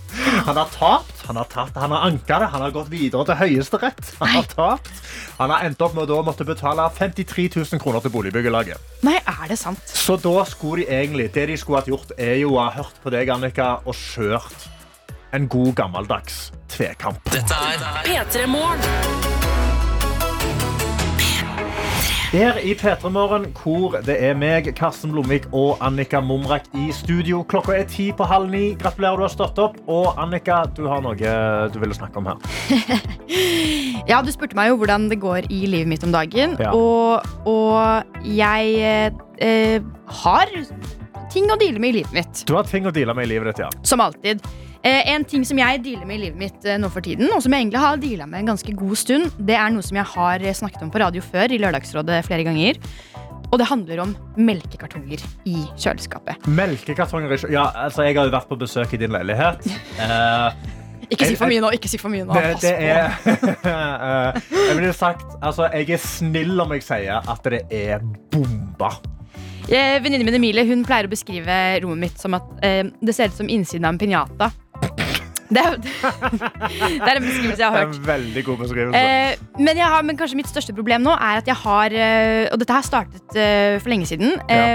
[0.47, 3.39] Han har tapt, han har, tatt, han har anka det, han har gått videre til
[3.41, 4.13] Høyesterett.
[4.21, 4.91] Han har tapt.
[5.39, 8.89] Han har endt opp med å da måtte betale 53 000 kroner til boligbyggelaget.
[9.07, 9.81] Nei, er det sant?
[9.89, 13.01] Så da skulle de egentlig Det de skulle ha gjort, er jo å ha hørt
[13.03, 14.69] på deg, Annika, og kjørt
[15.31, 17.29] en god, gammeldags tvekamp.
[17.29, 19.28] P3 Morgen.
[22.29, 27.39] Her i P3 Morgen, hvor det er meg, Karsten Blomvik og Annika Mumrak i studio.
[27.49, 28.75] Klokka er ti på halv ni.
[28.77, 29.79] Gratulerer, du har stått opp.
[29.89, 31.17] Og Annika, du har noe
[31.73, 32.37] du ville snakke om her.
[34.09, 36.53] Ja, Du spurte meg jo hvordan det går i livet mitt om dagen.
[36.61, 36.69] Ja.
[36.77, 38.77] Og, og jeg
[39.41, 39.89] eh,
[40.21, 40.53] har
[41.33, 42.45] ting å deale med i livet mitt.
[42.45, 43.73] Du har ting å deale med i livet ditt, ja.
[43.81, 44.45] Som alltid.
[44.79, 47.43] Eh, en ting som jeg dealer med i livet mitt eh, nå for tiden, og
[47.43, 50.07] som jeg egentlig har deala med en ganske god stund, det er noe som jeg
[50.13, 52.79] har eh, snakket om på radio før, i Lørdagsrådet flere ganger.
[53.49, 56.47] Og det handler om melkekartonger i kjøleskapet.
[56.47, 57.55] Melkekartonger i kjøleskapet?
[57.57, 59.67] Ja, altså, jeg har jo vært på besøk i din leilighet.
[59.99, 60.53] Uh,
[61.09, 61.71] Ikke si for mye nå.
[61.73, 63.63] ikke si for mye nå det, Pass det på.
[63.71, 68.91] er Jeg ville sagt Altså, jeg er snill om jeg sier at det er bomba.
[69.69, 73.41] Venninnen min Emilie hun pleier å beskrive rommet mitt som at eh, det ser ut
[73.41, 74.51] som innsiden av en pinjata.
[75.49, 75.77] Det er,
[77.01, 77.95] det er en beskrivelse jeg har Det er hørt.
[78.01, 78.99] en veldig god beskrivelse.
[78.99, 82.59] Eh, men, har, men kanskje mitt største problem nå er at jeg har eh, Og
[82.61, 84.35] dette her startet eh, for lenge siden.
[84.49, 84.67] Ja.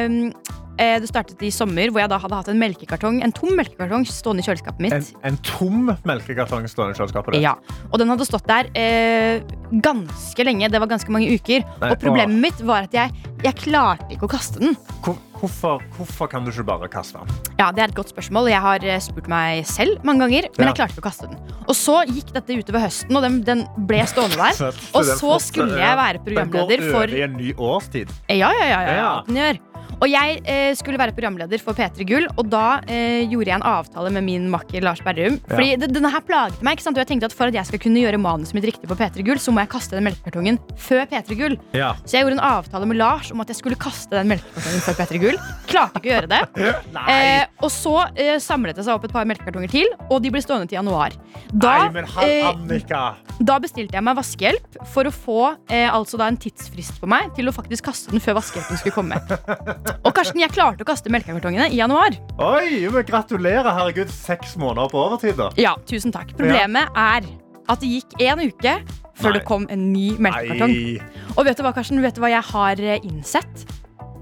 [0.78, 4.02] eh, det startet i sommer, hvor jeg da hadde hatt en melkekartong En tom melkekartong
[4.10, 4.96] stående i kjøleskapet mitt.
[4.98, 7.36] en, en tom melkekartong stående i kjøleskapet.
[7.36, 7.44] ditt.
[7.46, 7.54] Ja,
[7.92, 9.44] Og den hadde stått der eh,
[9.84, 10.70] ganske lenge.
[10.74, 11.62] Det var ganske mange uker.
[11.78, 13.14] Nei, og problemet mitt var at jeg,
[13.46, 14.74] jeg klarte ikke å kaste den.
[15.06, 17.28] Hvor- Hvorfor, hvorfor kan du ikke bare kaste den?
[17.58, 18.48] Ja, Det er et godt spørsmål.
[18.48, 20.72] Jeg har eh, spurt meg selv mange ganger, men Ja.
[20.72, 21.36] jeg klarte ikke å kaste den.
[21.68, 24.56] Og så gikk dette utover høsten, og den, den ble stående der.
[24.60, 28.08] Så- Og så skulle jeg være programleder Den går for over i en ny årstid.
[28.30, 28.96] Ja, ja, ja, ja, ja.
[28.96, 29.22] Ja.
[29.28, 29.58] den gjør.
[30.04, 33.64] Og jeg eh, skulle være programleder for P3 Gull, og da eh, gjorde jeg en
[33.64, 35.38] avtale med min makker Lars Berrum.
[35.48, 35.54] Ja.
[35.54, 36.98] Fordi det- denne her plaget meg, ikke sant?
[36.98, 39.24] og jeg tenkte at for at jeg skal kunne gjøre manuset mitt riktig på P3
[39.24, 41.56] Gull, så må jeg kaste den melkekartongen før P3 Gull.
[41.72, 41.94] Ja.
[42.04, 44.98] Så jeg gjorde en avtale med Lars om at jeg skulle kaste den melkekartongen før
[45.00, 45.40] P3 Gull.
[45.72, 46.74] Klarte ikke å gjøre det.
[47.08, 50.44] Eh, og så eh, samlet det seg opp et par melkekartonger til, og de ble
[50.44, 51.16] stående til januar.
[51.48, 55.40] Da, Nei, men eh, da bestilte jeg meg vaskehjelp for å få
[55.72, 58.98] eh, altså da en tidsfrist på meg til å faktisk kaste den før vaskehjelpen skulle
[59.00, 59.22] komme.
[60.02, 62.16] Og Karsten, jeg klarte å kaste melkekartongene i januar.
[62.42, 63.70] Oi, men gratulerer.
[63.76, 65.50] Herregud, seks måneder på overtid, da.
[65.60, 66.34] Ja, tusen takk.
[66.38, 67.28] Problemet er
[67.70, 68.74] at det gikk en uke
[69.14, 69.38] før Nei.
[69.38, 70.74] det kom en ny melkekartong.
[70.74, 71.24] Nei.
[71.36, 72.02] Og vet du hva, Karsten?
[72.04, 73.64] Vet du hva jeg har eh, innsett?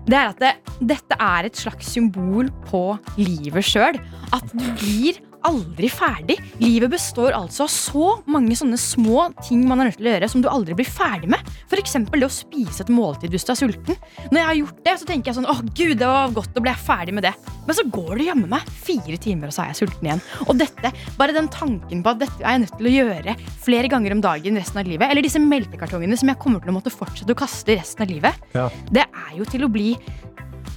[0.06, 0.52] Det er at det,
[0.92, 2.84] dette er et slags symbol på
[3.20, 3.98] livet sjøl.
[4.34, 6.36] At du blir aldri ferdig.
[6.62, 10.28] Livet består altså av så mange sånne små ting man er nødt til å gjøre
[10.32, 11.52] som du aldri blir ferdig med.
[11.70, 11.96] F.eks.
[12.10, 13.98] det å spise et måltid hvis du er sulten.
[14.30, 16.64] Når jeg har gjort det, så tenker jeg sånn åh gud, det var godt, da
[16.64, 17.34] ble jeg ferdig med det.
[17.66, 20.22] Men så går det jammen meg fire timer, og så er jeg sulten igjen.
[20.48, 23.90] Og dette, bare den tanken på at dette er jeg nødt til å gjøre flere
[23.92, 26.94] ganger om dagen resten av livet, eller disse melkekartongene som jeg kommer til å måtte
[26.94, 28.68] fortsette å kaste resten av livet, Ja.
[28.90, 29.96] det er jo til å bli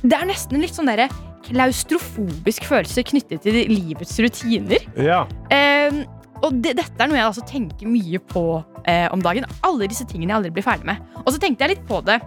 [0.05, 1.07] Det er nesten litt sånn derre
[1.45, 4.85] klaustrofobisk følelse knyttet til livets rutiner.
[4.97, 5.23] Ja.
[5.53, 6.03] Eh,
[6.43, 8.45] og det, dette er noe jeg altså tenker mye på
[8.85, 9.47] eh, om dagen.
[9.65, 11.03] Alle disse tingene jeg aldri blir ferdig med.
[11.23, 12.19] Og så tenkte jeg litt på det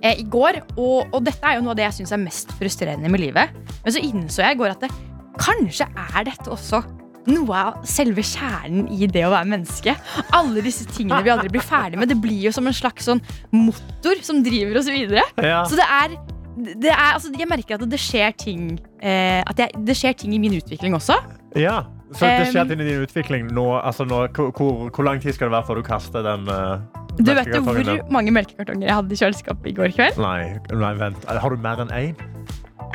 [0.00, 2.54] eh, i går, og, og dette er jo noe av det jeg syns er mest
[2.60, 3.56] frustrerende med livet.
[3.84, 4.92] Men så innså jeg i går at det,
[5.40, 6.84] kanskje er dette også
[7.24, 9.94] noe av selve kjernen i det å være menneske.
[10.36, 12.10] Alle disse tingene vi aldri blir ferdig med.
[12.12, 13.22] Det blir jo som en slags sånn
[13.54, 15.24] motor som driver oss videre.
[15.40, 15.62] Ja.
[15.68, 16.18] Så det er,
[16.54, 20.34] det er altså, Jeg merker at det skjer ting eh, At jeg, det skjer ting
[20.36, 21.18] i min utvikling også.
[21.56, 21.82] ja.
[22.14, 24.52] Så det skjer ting i din utvikling nå, altså nå hvor,
[24.86, 26.78] hvor, lang tid skal det være før du kaster den uh,
[27.18, 28.04] Du vet jo hvor din?
[28.12, 30.20] mange melkekartonger jeg hadde i kjøleskapet i går kveld?
[30.22, 31.26] Nei, nei, vent.
[31.26, 32.14] Har du mer enn én?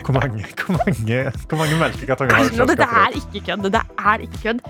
[0.06, 1.18] Hvor mange, hvor mange,
[1.50, 2.80] hvor mange melkekartonger har du i kjøleskapet?
[2.80, 3.68] Det er ikke kødd.
[3.74, 3.84] Det
[4.14, 4.64] er ikke kødd.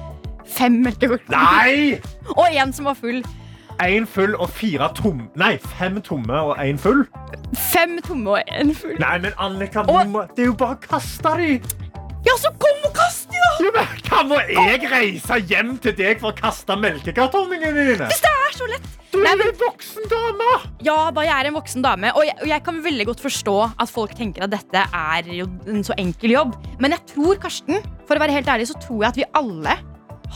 [0.50, 1.62] Fem melkekartonger.
[1.62, 2.32] Nei!
[2.34, 3.22] Og en som var full.
[3.80, 5.30] Én full og fire tomme.
[5.40, 7.06] Nei, fem tomme og én full.
[7.72, 8.98] Fem tomme og en full.
[9.00, 11.62] Nei, men Annika, du Og- må, det er jo bare å kaste de.
[12.28, 13.52] Ja, så kom og kast de, da!
[13.64, 18.10] Ja, men Hva må jeg reise hjem til deg for å kaste melkekartongene dine?
[18.12, 18.90] Hvis Det er så lett.
[19.14, 20.50] Du er en voksen dame.
[20.86, 22.12] Ja, da jeg er en voksen dame.
[22.16, 25.48] Og jeg, og jeg kan veldig godt forstå at folk tenker at dette er jo
[25.68, 26.54] en så enkel jobb.
[26.80, 29.78] Men jeg tror, Karsten, for å være helt ærlig, så tror jeg at vi alle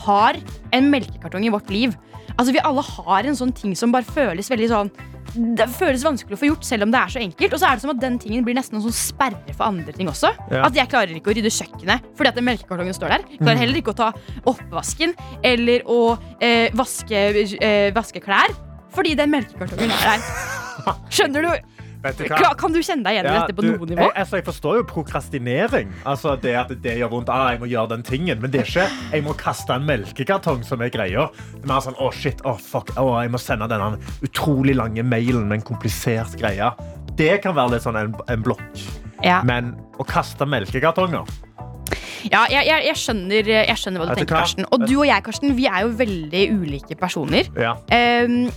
[0.05, 0.39] har
[0.73, 1.93] en melkekartong i vårt liv.
[2.37, 4.93] Altså, Vi alle har en sånn ting som bare føles veldig sånn
[5.33, 7.55] det føles vanskelig å få gjort, selv om det er så enkelt.
[7.55, 9.95] Og så er det som at den tingen blir nesten en sånn sperre for andre
[9.95, 10.29] ting også.
[10.51, 10.65] Ja.
[10.67, 13.25] At jeg klarer ikke å rydde kjøkkenet fordi at melkekartongen står der.
[13.39, 14.11] Klarer heller ikke å ta
[14.51, 15.15] oppvasken
[15.49, 15.99] eller å
[16.37, 17.23] eh, vaske,
[17.57, 18.53] eh, vaske klær
[18.93, 20.27] fordi den melkekartongen er der.
[21.13, 21.72] Skjønner du?
[22.03, 22.23] Du
[22.59, 24.07] Kan du kjenne deg igjen i Ja, dette på noe nivå?
[24.09, 25.93] Jeg, altså, jeg forstår jo prokrastinering.
[26.09, 27.31] Altså det at det gjør vondt.
[27.31, 28.41] Ah, jeg må gjøre den tingen.
[28.43, 31.29] Men det er ikke jeg må kaste en melkekartong som er greia.
[31.61, 33.95] Er mer sånn, å shit, å fuck, oh, jeg må sende denne
[34.25, 36.73] utrolig lange mailen med en komplisert greie.
[37.15, 38.67] Det kan være litt sånn en, en blokk.
[39.23, 41.29] Ja, Men å kaste melkekartonger
[42.31, 44.37] ja jeg, jeg, jeg, skjønner, jeg skjønner hva du tenker.
[44.37, 44.67] Karsten.
[44.71, 47.49] Og du og jeg, Karsten, vi er jo veldig ulike personer.
[47.59, 47.75] ja.
[47.93, 48.47] Ehm,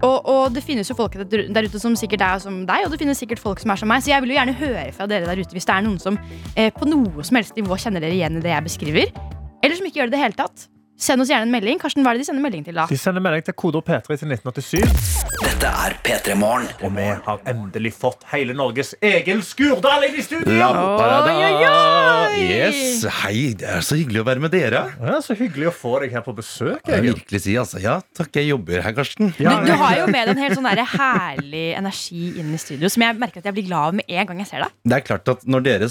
[0.00, 3.00] og, og det finnes jo folk der ute som sikkert er som deg, og det
[3.02, 4.04] finnes sikkert folk som er som meg.
[4.04, 6.18] Så jeg vil jo gjerne høre fra dere der ute hvis det er noen som
[6.56, 9.16] eh, på noe som helst nivå kjenner dere igjen i det jeg beskriver.
[9.60, 10.70] Eller som ikke gjør det i det hele tatt.
[11.00, 11.78] Send oss gjerne en melding.
[11.80, 12.84] Karsten, hva er det de sender melding til da?
[12.90, 15.30] De sender melding til kodeord P3 til 1987.
[15.40, 16.66] Dette er P3 Morgen.
[16.84, 20.58] Og vi har endelig fått hele Norges Egil Skurdal inn i studio!
[20.60, 22.42] Oi, oi, oi!
[22.44, 24.82] Yes, Hei, det er så hyggelig å være med dere.
[25.00, 26.84] Ja, så hyggelig å få deg her på besøk.
[26.84, 29.32] Jeg vil virkelig si altså, Ja, takk, jeg jobber her, Karsten.
[29.38, 32.92] Du, du har jo med deg en helt sånn der herlig energi inn i studio,
[32.92, 34.76] som jeg merker at jeg blir glad av med en gang jeg ser deg.
[34.84, 35.88] Det er klart at Når dere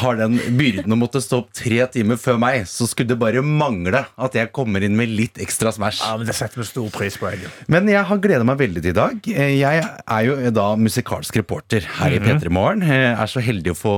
[0.00, 3.46] har den byrden å måtte stå opp tre timer før meg, så skulle det bare
[3.46, 6.00] mangle at jeg kommer inn med litt ekstra smash.
[6.02, 7.48] Ja, men Det setter vi stor pris på, Egil.
[7.68, 9.28] Men jeg har gleda meg veldig til i dag.
[9.28, 12.82] Eh, Jeg er jo da musikalsk reporter her i P3 Morgen.
[12.82, 13.94] Er så heldig å få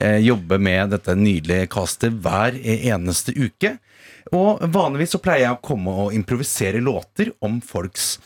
[0.00, 3.78] eh, jobbe med dette nydelige castet hver eneste uke.
[4.32, 8.18] Og vanligvis så pleier jeg å komme og improvisere låter om folks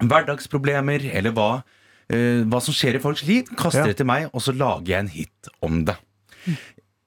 [0.00, 1.62] hverdagsproblemer, eller hva,
[2.10, 3.44] eh, hva som skjer i folks liv.
[3.56, 3.86] Kaster Ja.
[3.86, 5.96] det til meg, og så lager jeg en hit om det.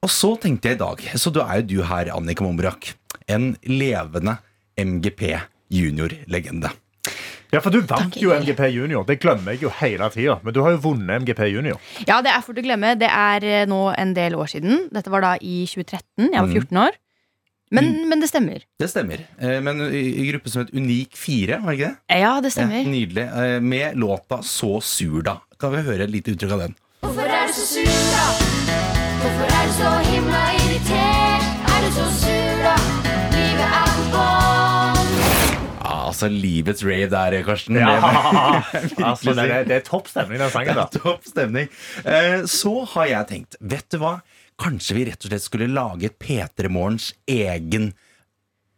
[0.01, 2.93] Og så tenkte jeg i dag, så da er jo du her, Annika Momrak,
[3.29, 4.37] en levende
[4.79, 5.35] MGP
[5.69, 6.71] junior-legende.
[7.49, 9.01] Ja, for du vant Takk, jo MGP Junior.
[9.07, 10.35] Det glemmer jeg jo hele tida.
[10.45, 11.79] Men du har jo vunnet MGP Junior.
[12.05, 12.91] Ja, det er fort å glemme.
[13.01, 14.83] Det er eh, nå en del år siden.
[14.93, 16.27] Dette var da i 2013.
[16.29, 16.99] Jeg var 14 år.
[17.73, 18.61] Men, men det stemmer.
[18.81, 19.23] Det stemmer.
[19.41, 22.19] Eh, Men i, gruppe som het Unik 4, var det ikke det?
[22.21, 22.85] Ja, det Ja, stemmer.
[22.93, 23.25] nydelig.
[23.41, 25.39] Eh, Med låta Så sur, da.
[25.59, 26.75] Kan vi høre et lite uttrykk av den?
[27.01, 28.27] Hvorfor er du så sur da?
[29.23, 31.49] Hvorfor er du så himla irritert?
[31.73, 32.38] Er du så sur
[36.19, 37.77] altså livets rave der, Karsten.
[37.79, 40.75] altså, det, er, det er topp stemning, den sangen.
[40.75, 41.71] Det da topp stemning.
[42.03, 44.17] Eh, Så har jeg tenkt, vet du hva?
[44.59, 47.93] Kanskje vi rett og slett skulle lage P3 Morgens egen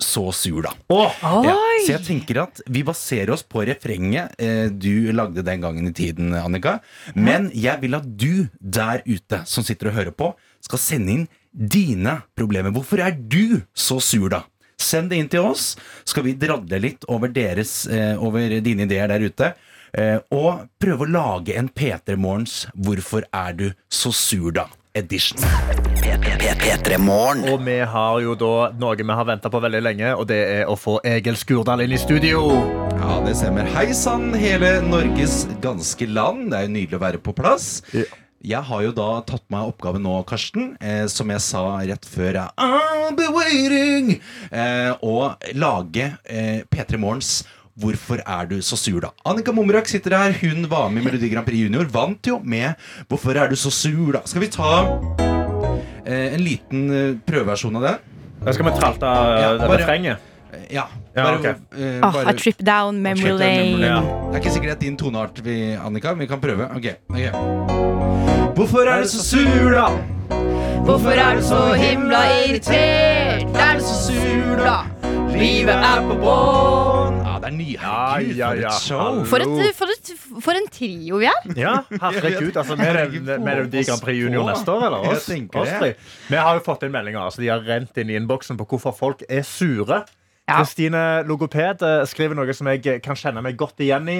[0.02, 0.72] Så sur, da.
[0.94, 1.10] Oh,
[1.46, 5.90] Ja, så jeg tenker at vi baserer oss på refrenget eh, du lagde den gangen
[5.90, 6.80] i tiden, Annika.
[7.14, 10.32] Men jeg vil at du der ute som sitter og hører på,
[10.62, 12.74] skal sende inn dine problemer.
[12.74, 14.44] Hvorfor er du så sur, da?
[14.82, 15.76] Send det inn til oss,
[16.08, 19.54] skal vi dradle litt over, deres, eh, over dine ideer der ute.
[19.94, 24.68] Eh, og prøve å lage en P3 Morgens 'Hvorfor er du så sur', da?
[24.94, 25.40] Edition.
[25.40, 27.46] P3 Morgen.
[27.48, 30.66] Og vi har jo da noe vi har venta på veldig lenge, og det er
[30.68, 32.42] å få Egil Skurdal inn i studio.
[33.00, 33.70] Ja, det stemmer.
[33.72, 36.52] Hei sann, hele Norges ganske land.
[36.52, 37.82] Det er jo nydelig å være på plass.
[37.96, 38.04] Ja.
[38.42, 42.40] Jeg har jo da tatt meg oppgaven nå, Karsten, eh, som jeg sa rett før
[42.40, 44.16] jeg I'll be waiting!
[44.50, 47.44] Eh, å lage eh, P3 Morgens
[47.82, 49.12] Hvorfor er du så sur, da?
[49.26, 50.34] Annika Mumrak sitter her.
[50.42, 51.86] Hun var med i Melodi Grand Prix Junior.
[51.90, 52.76] Vant jo med
[53.10, 54.22] Hvorfor er du så sur, da?
[54.28, 54.72] Skal vi ta
[56.04, 57.94] eh, en liten eh, prøveversjon av det?
[58.42, 60.28] Da skal vi tralte Ja, uh, bare- refrenget.
[60.52, 60.88] Eh, Ja.
[61.16, 61.46] Ja, bare, ok.
[61.78, 63.88] eh, Ah, bare- a trip down memory Trip down memory lane.
[63.88, 64.02] Ja.
[64.02, 66.14] Det er ikke sikkert det er din toneart, vi, Annika.
[66.14, 66.68] Vi kan prøve.
[66.76, 68.31] Ok, ok
[68.62, 69.88] Hvorfor er du så sur, da?
[70.86, 73.56] Hvorfor er du så himla irritert?
[73.58, 74.76] Er du så sur, da?
[75.34, 77.16] Livet er på bånn.
[77.26, 77.66] Ja, det er ny.
[77.74, 78.74] Ja, ja, ja, for ja.
[78.76, 79.24] et show.
[79.32, 80.12] For, et, for, et,
[80.46, 81.40] for en trio vi er.
[81.58, 81.72] Ja,
[82.04, 82.52] herregud.
[82.62, 85.08] Altså, Herregud, den- få Melodi Grand Prix Junior neste år, eller?
[85.16, 85.90] Oss, tenker oss det.
[86.30, 87.24] Vi har jo fått inn meldinger.
[87.32, 90.04] Altså, de har rent inn i innboksen på hvorfor folk er sure.
[90.46, 90.60] Ja.
[90.60, 94.06] Kristine Logoped eh, skriver noe som jeg kan kjenne meg godt igjen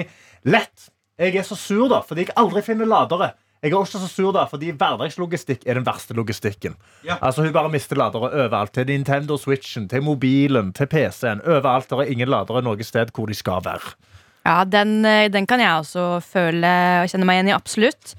[0.50, 0.90] Lett.
[1.22, 3.36] Jeg er så sur da, fordi jeg aldri finner ladere.
[3.62, 6.74] Jeg er også så sur da, fordi hverdagslogistikk er den verste logistikken.
[7.06, 7.20] Ja.
[7.22, 8.72] Altså Hun bare mister ladere overalt.
[8.74, 11.44] Til Nintendo Switchen, til mobilen, til PC-en.
[11.46, 11.86] Overalt.
[11.90, 13.94] Det er ingen ladere noe sted hvor de skal være.
[14.42, 16.72] Ja, den, eh, den kan jeg også føle
[17.04, 18.16] og kjenne meg igjen i, absolutt.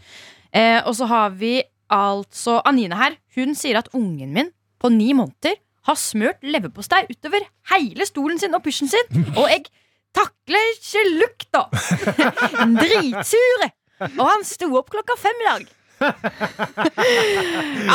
[0.56, 1.58] Eh, og så har vi
[1.92, 3.20] altså Anine her.
[3.36, 8.56] Hun sier at ungen min på ni måneder har smørt leverpostei utover hele stolen sin
[8.56, 9.24] og pysjen sin.
[9.36, 9.68] Og jeg
[10.16, 11.68] takler ikke lukta!
[12.80, 13.74] Dritsure!
[14.20, 15.64] Og han sto opp klokka fem i dag.
[16.04, 16.10] ja,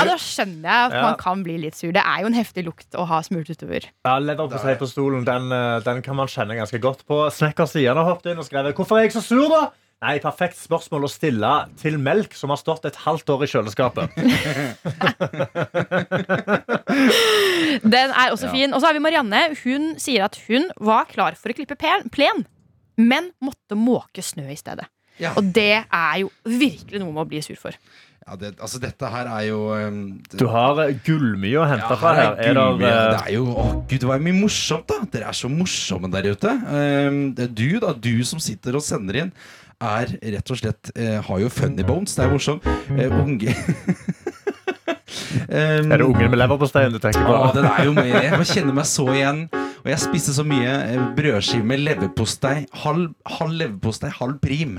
[0.06, 1.02] da skjønner jeg at Ja.
[1.02, 1.90] man kan bli litt sur.
[1.92, 3.84] Det er jo en heftig lukt å ha smurt utover.
[4.06, 7.26] Ja, Leverpostei på stolen den, eh, den kan man kjenne ganske godt på.
[7.34, 9.68] Snekker Stian har hoppet inn og skrevet 'Hvorfor er jeg så sur', da?
[10.00, 14.08] Nei, Perfekt spørsmål å stille til melk som har stått et halvt år i kjøleskapet.
[17.82, 18.70] Den er også fin.
[18.72, 19.56] Og så har vi Marianne.
[19.64, 22.46] Hun sier at hun var klar for å klippe plen,
[22.96, 24.86] men måtte måke snø i stedet.
[25.18, 25.34] Ja.
[25.38, 27.76] Og det er jo virkelig noe med å bli sur for.
[28.28, 31.86] Ja, det, altså, dette her er jo um, det, Du har eh, gullmye å hente
[31.88, 32.34] ja, fra her.
[32.36, 34.98] er Er det eh, er jo Å, gud, det var mye morsomt, da.
[35.14, 36.52] Dere er så morsomme der ute.
[36.68, 37.94] Um, det er du, da.
[37.96, 39.32] Du som sitter og sender inn,
[39.80, 42.18] er rett og slett eh, Har jo funny bones.
[42.18, 42.68] Det er morsomt.
[42.92, 43.54] Eh, unge
[45.48, 47.32] um, er det ungen med leverposteien du tenker på?
[47.32, 48.12] Ja den er jo med.
[48.12, 49.46] Jeg kjenner meg så igjen.
[49.84, 52.66] Og jeg spiste så mye eh, brødskive med leverpostei.
[52.84, 54.78] Halv, halv leverpostei, halv prim.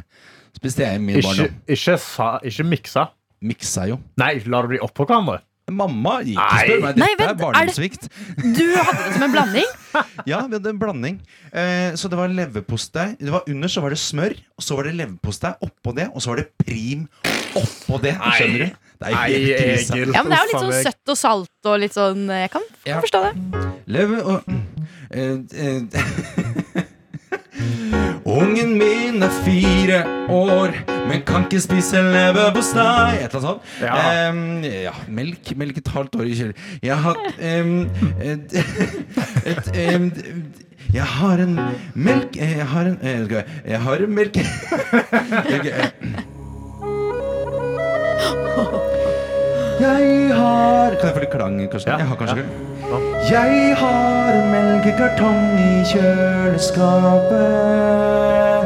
[0.58, 1.60] Spiste jeg i min Ikke, barndom.
[1.70, 3.06] ikke, sa, ikke miksa.
[3.46, 4.00] Miksa jo.
[4.20, 5.40] Nei, la det bli oppå hverandre.
[5.70, 6.62] Mamma, ikke Nei.
[6.66, 6.96] spør meg.
[6.98, 8.08] Nei, Dette er vent, er det- barndomssvikt.
[8.58, 9.70] Du hadde det som en blanding.
[10.30, 11.16] Ja, vi hadde en blanding.
[11.54, 13.16] Eh, så det var leverpostei.
[13.22, 16.22] Det var Under så var det smør, og så var det leverpostei oppå det, og
[16.26, 17.08] så var det prim
[17.56, 18.16] oppå det.
[18.38, 18.70] Skjønner du?
[19.00, 19.96] Det er jo helt krise.
[19.96, 22.62] Ja, men Det er jo litt sånn søtt og salt og litt sånn Jeg kan,
[22.84, 23.00] kan Ja.
[23.00, 23.34] forstå det.
[23.88, 24.44] Løve og
[25.10, 25.80] eh, eh,
[28.30, 30.76] Ungen min er fire år,
[31.10, 33.18] men kan ikke spise leverpostei.
[33.24, 33.62] Et eller annet sånt.
[33.82, 34.30] Ja.
[34.30, 36.56] Um, ja, melk, melk et halvt år i kjøler.
[36.86, 37.90] Jeg har um,
[38.22, 38.54] et,
[39.52, 40.24] et, et,
[40.94, 41.56] Jeg har en
[41.94, 44.40] melk Jeg har en eh, jeg, jeg har en melk
[45.54, 45.90] Jeg, eh.
[49.80, 51.90] Jeg har Kan jeg få litt klang, kanskje?
[51.92, 52.44] Ja, Jeg har kanskje ja.
[53.30, 58.64] Jeg har en melkekartong i kjøleskapet.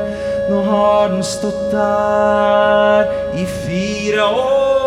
[0.49, 3.01] Nå har den stått der
[3.35, 4.82] i fire år.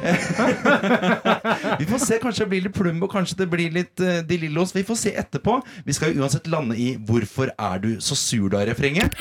[1.80, 2.18] Vi får se.
[2.22, 4.74] Kanskje det blir litt Plumbo, kanskje det blir litt uh, De Lillos.
[4.76, 5.60] Vi får se etterpå.
[5.84, 9.14] Vi skal jo uansett lande i 'Hvorfor er du så sur da?'-refrenget.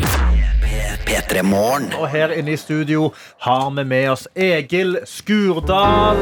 [2.00, 3.12] Og her inne i studio
[3.42, 6.18] har vi med oss Egil Skurdal.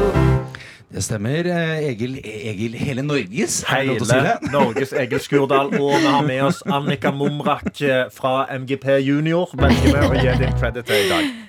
[0.94, 1.44] Det stemmer.
[1.46, 3.64] eh, Egil, Egil hele Norges.
[3.68, 4.38] Er å si Hele?
[4.54, 5.74] Norges Egil Skurdal.
[5.76, 9.52] Og vi har med oss Annika Mumrak eh, fra MGP Junior.
[9.52, 11.47] Velger vi å gi din credit til i dag.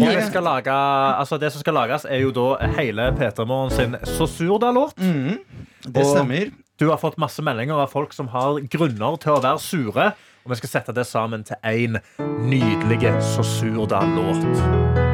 [0.00, 0.72] Og det, skal lage,
[1.20, 2.46] altså det som skal lages, er jo da
[2.78, 4.96] hele P3 Morgen sin Så sur da-låt.
[4.96, 6.50] Det Og- stemmer.
[6.80, 10.12] Du har fått masse meldinger av folk som har grunner til å være sure.
[10.46, 12.00] Og vi skal sette det sammen til én
[12.40, 15.09] nydelig Så sur da-låt.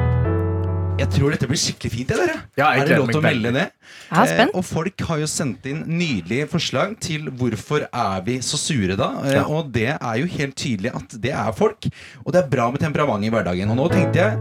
[0.97, 2.13] Jeg tror dette blir skikkelig fint.
[2.13, 2.35] Ja, dere.
[2.57, 3.69] Ja, jeg er det lov til å melde ned?
[3.69, 3.89] det?
[4.09, 4.53] Jeg er spent.
[4.55, 8.97] Eh, og folk har jo sendt inn nydelige forslag til hvorfor er vi så sure
[8.97, 9.11] da.
[9.27, 9.43] Eh, Ja.
[9.45, 11.85] Og det er jo helt tydelig at det er folk.
[12.25, 13.69] Og det er bra med temperament i hverdagen.
[13.75, 14.39] Og nå tenkte jeg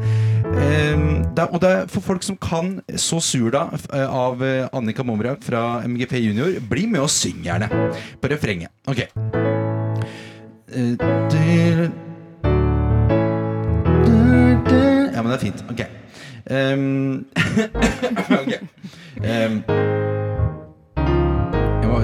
[0.55, 1.03] eh,
[1.35, 5.03] det Og det er for folk som kan Så sur da eh, av eh, Annika
[5.03, 7.67] Momrak fra MGP Junior, bli med og syng gjerne
[8.21, 8.71] på refrenget.
[8.87, 9.03] Ok.
[10.71, 10.95] Eh,
[15.15, 15.61] Ja, men det er fint.
[15.71, 15.81] Ok.
[16.49, 17.25] Ehm,
[18.41, 18.53] ok.
[19.17, 19.63] um,
[21.81, 21.99] jeg må.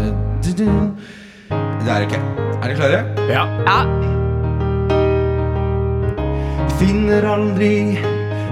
[1.81, 2.13] Det er ok.
[2.13, 2.99] Er dere klare?
[3.29, 3.43] Ja.
[3.67, 3.77] Ja.
[6.79, 7.73] Finner aldri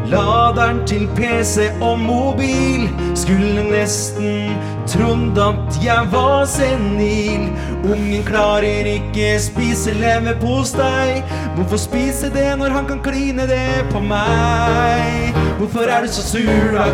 [0.10, 2.90] laderen til PC og mobil.
[3.16, 4.58] Skulle nesten
[4.88, 7.50] trodd at jeg var senil.
[7.84, 11.24] Ungen klarer ikke spise leverpostei.
[11.56, 15.34] Hvorfor spise det når han kan kline det på meg?
[15.58, 16.86] Hvorfor er du så sur, da?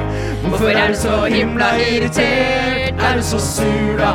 [0.48, 2.94] Hvorfor er du så himla irritert?
[3.00, 4.12] Er du så sur, da?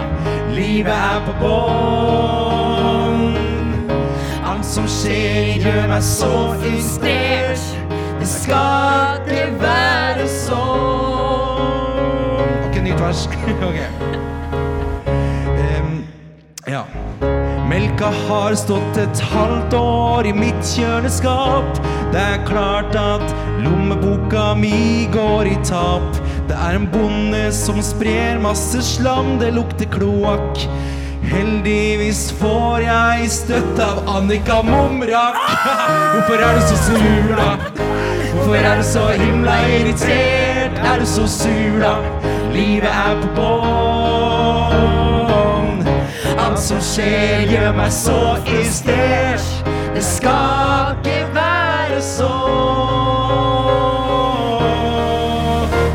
[0.54, 3.38] Livet er på bånn.
[4.46, 7.79] Alt som skjer gjør meg så frustrert
[8.28, 11.70] skal ikke være sånn.
[12.68, 13.28] Ok, nytt vers.
[13.70, 13.80] Ok.
[15.60, 16.04] Um,
[16.70, 16.84] Ja.
[17.70, 21.78] Melka har stått et halvt år i mitt kjøleskap.
[22.14, 23.26] Det er klart at
[23.62, 26.18] lommeboka mi går i tap.
[26.50, 29.38] Det er en bonde som sprer masse slam.
[29.42, 30.66] Det lukter kloakk.
[31.30, 35.38] Heldigvis får jeg støtte av Annika Mumrak.
[36.16, 37.89] Hvorfor er du så sur, da?
[38.40, 40.72] Hvorfor er du så himla irritert?
[40.80, 41.96] Er du så sur, da?
[42.54, 43.50] Livet er på bånn.
[46.40, 49.44] Alt som skjer, gjør meg så irritert.
[49.96, 52.40] Det skal ikke være sånn.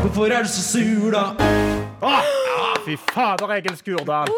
[0.05, 1.25] Hvorfor er du så sur, da?
[2.05, 2.44] Ah,
[2.85, 4.29] fy fader, Egil Skurdal.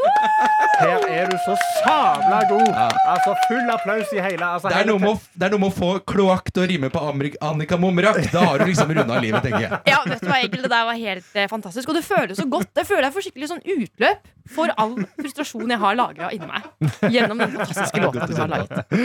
[0.78, 2.70] Her er du så sabla god.
[3.10, 5.72] Altså, Full applaus i hele altså, Det er, noe med, å- det er noe med
[5.72, 8.20] å få kloakk til å rime på Amrik- Annika Momrak.
[8.34, 9.80] Da har du liksom runda livet, tenker jeg.
[9.92, 11.90] Ja, vet du hva, Egil, Det der var helt eh, fantastisk.
[11.90, 12.70] Og det føles så godt.
[12.78, 16.70] Jeg føler jeg får skikkelig sånn utløp for all frustrasjon jeg har lagra inni meg.
[17.12, 18.98] Gjennom den fantastiske låta du har laget.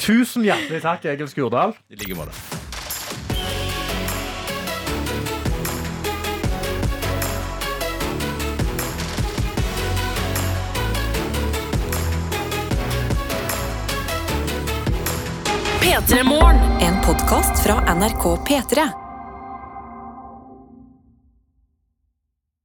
[0.00, 1.76] Tusen hjertelig takk, Egil Skurdal.
[1.92, 2.63] I like måte.
[15.84, 16.80] P3 Morgen.
[16.80, 19.03] En podkast fra NRK P3.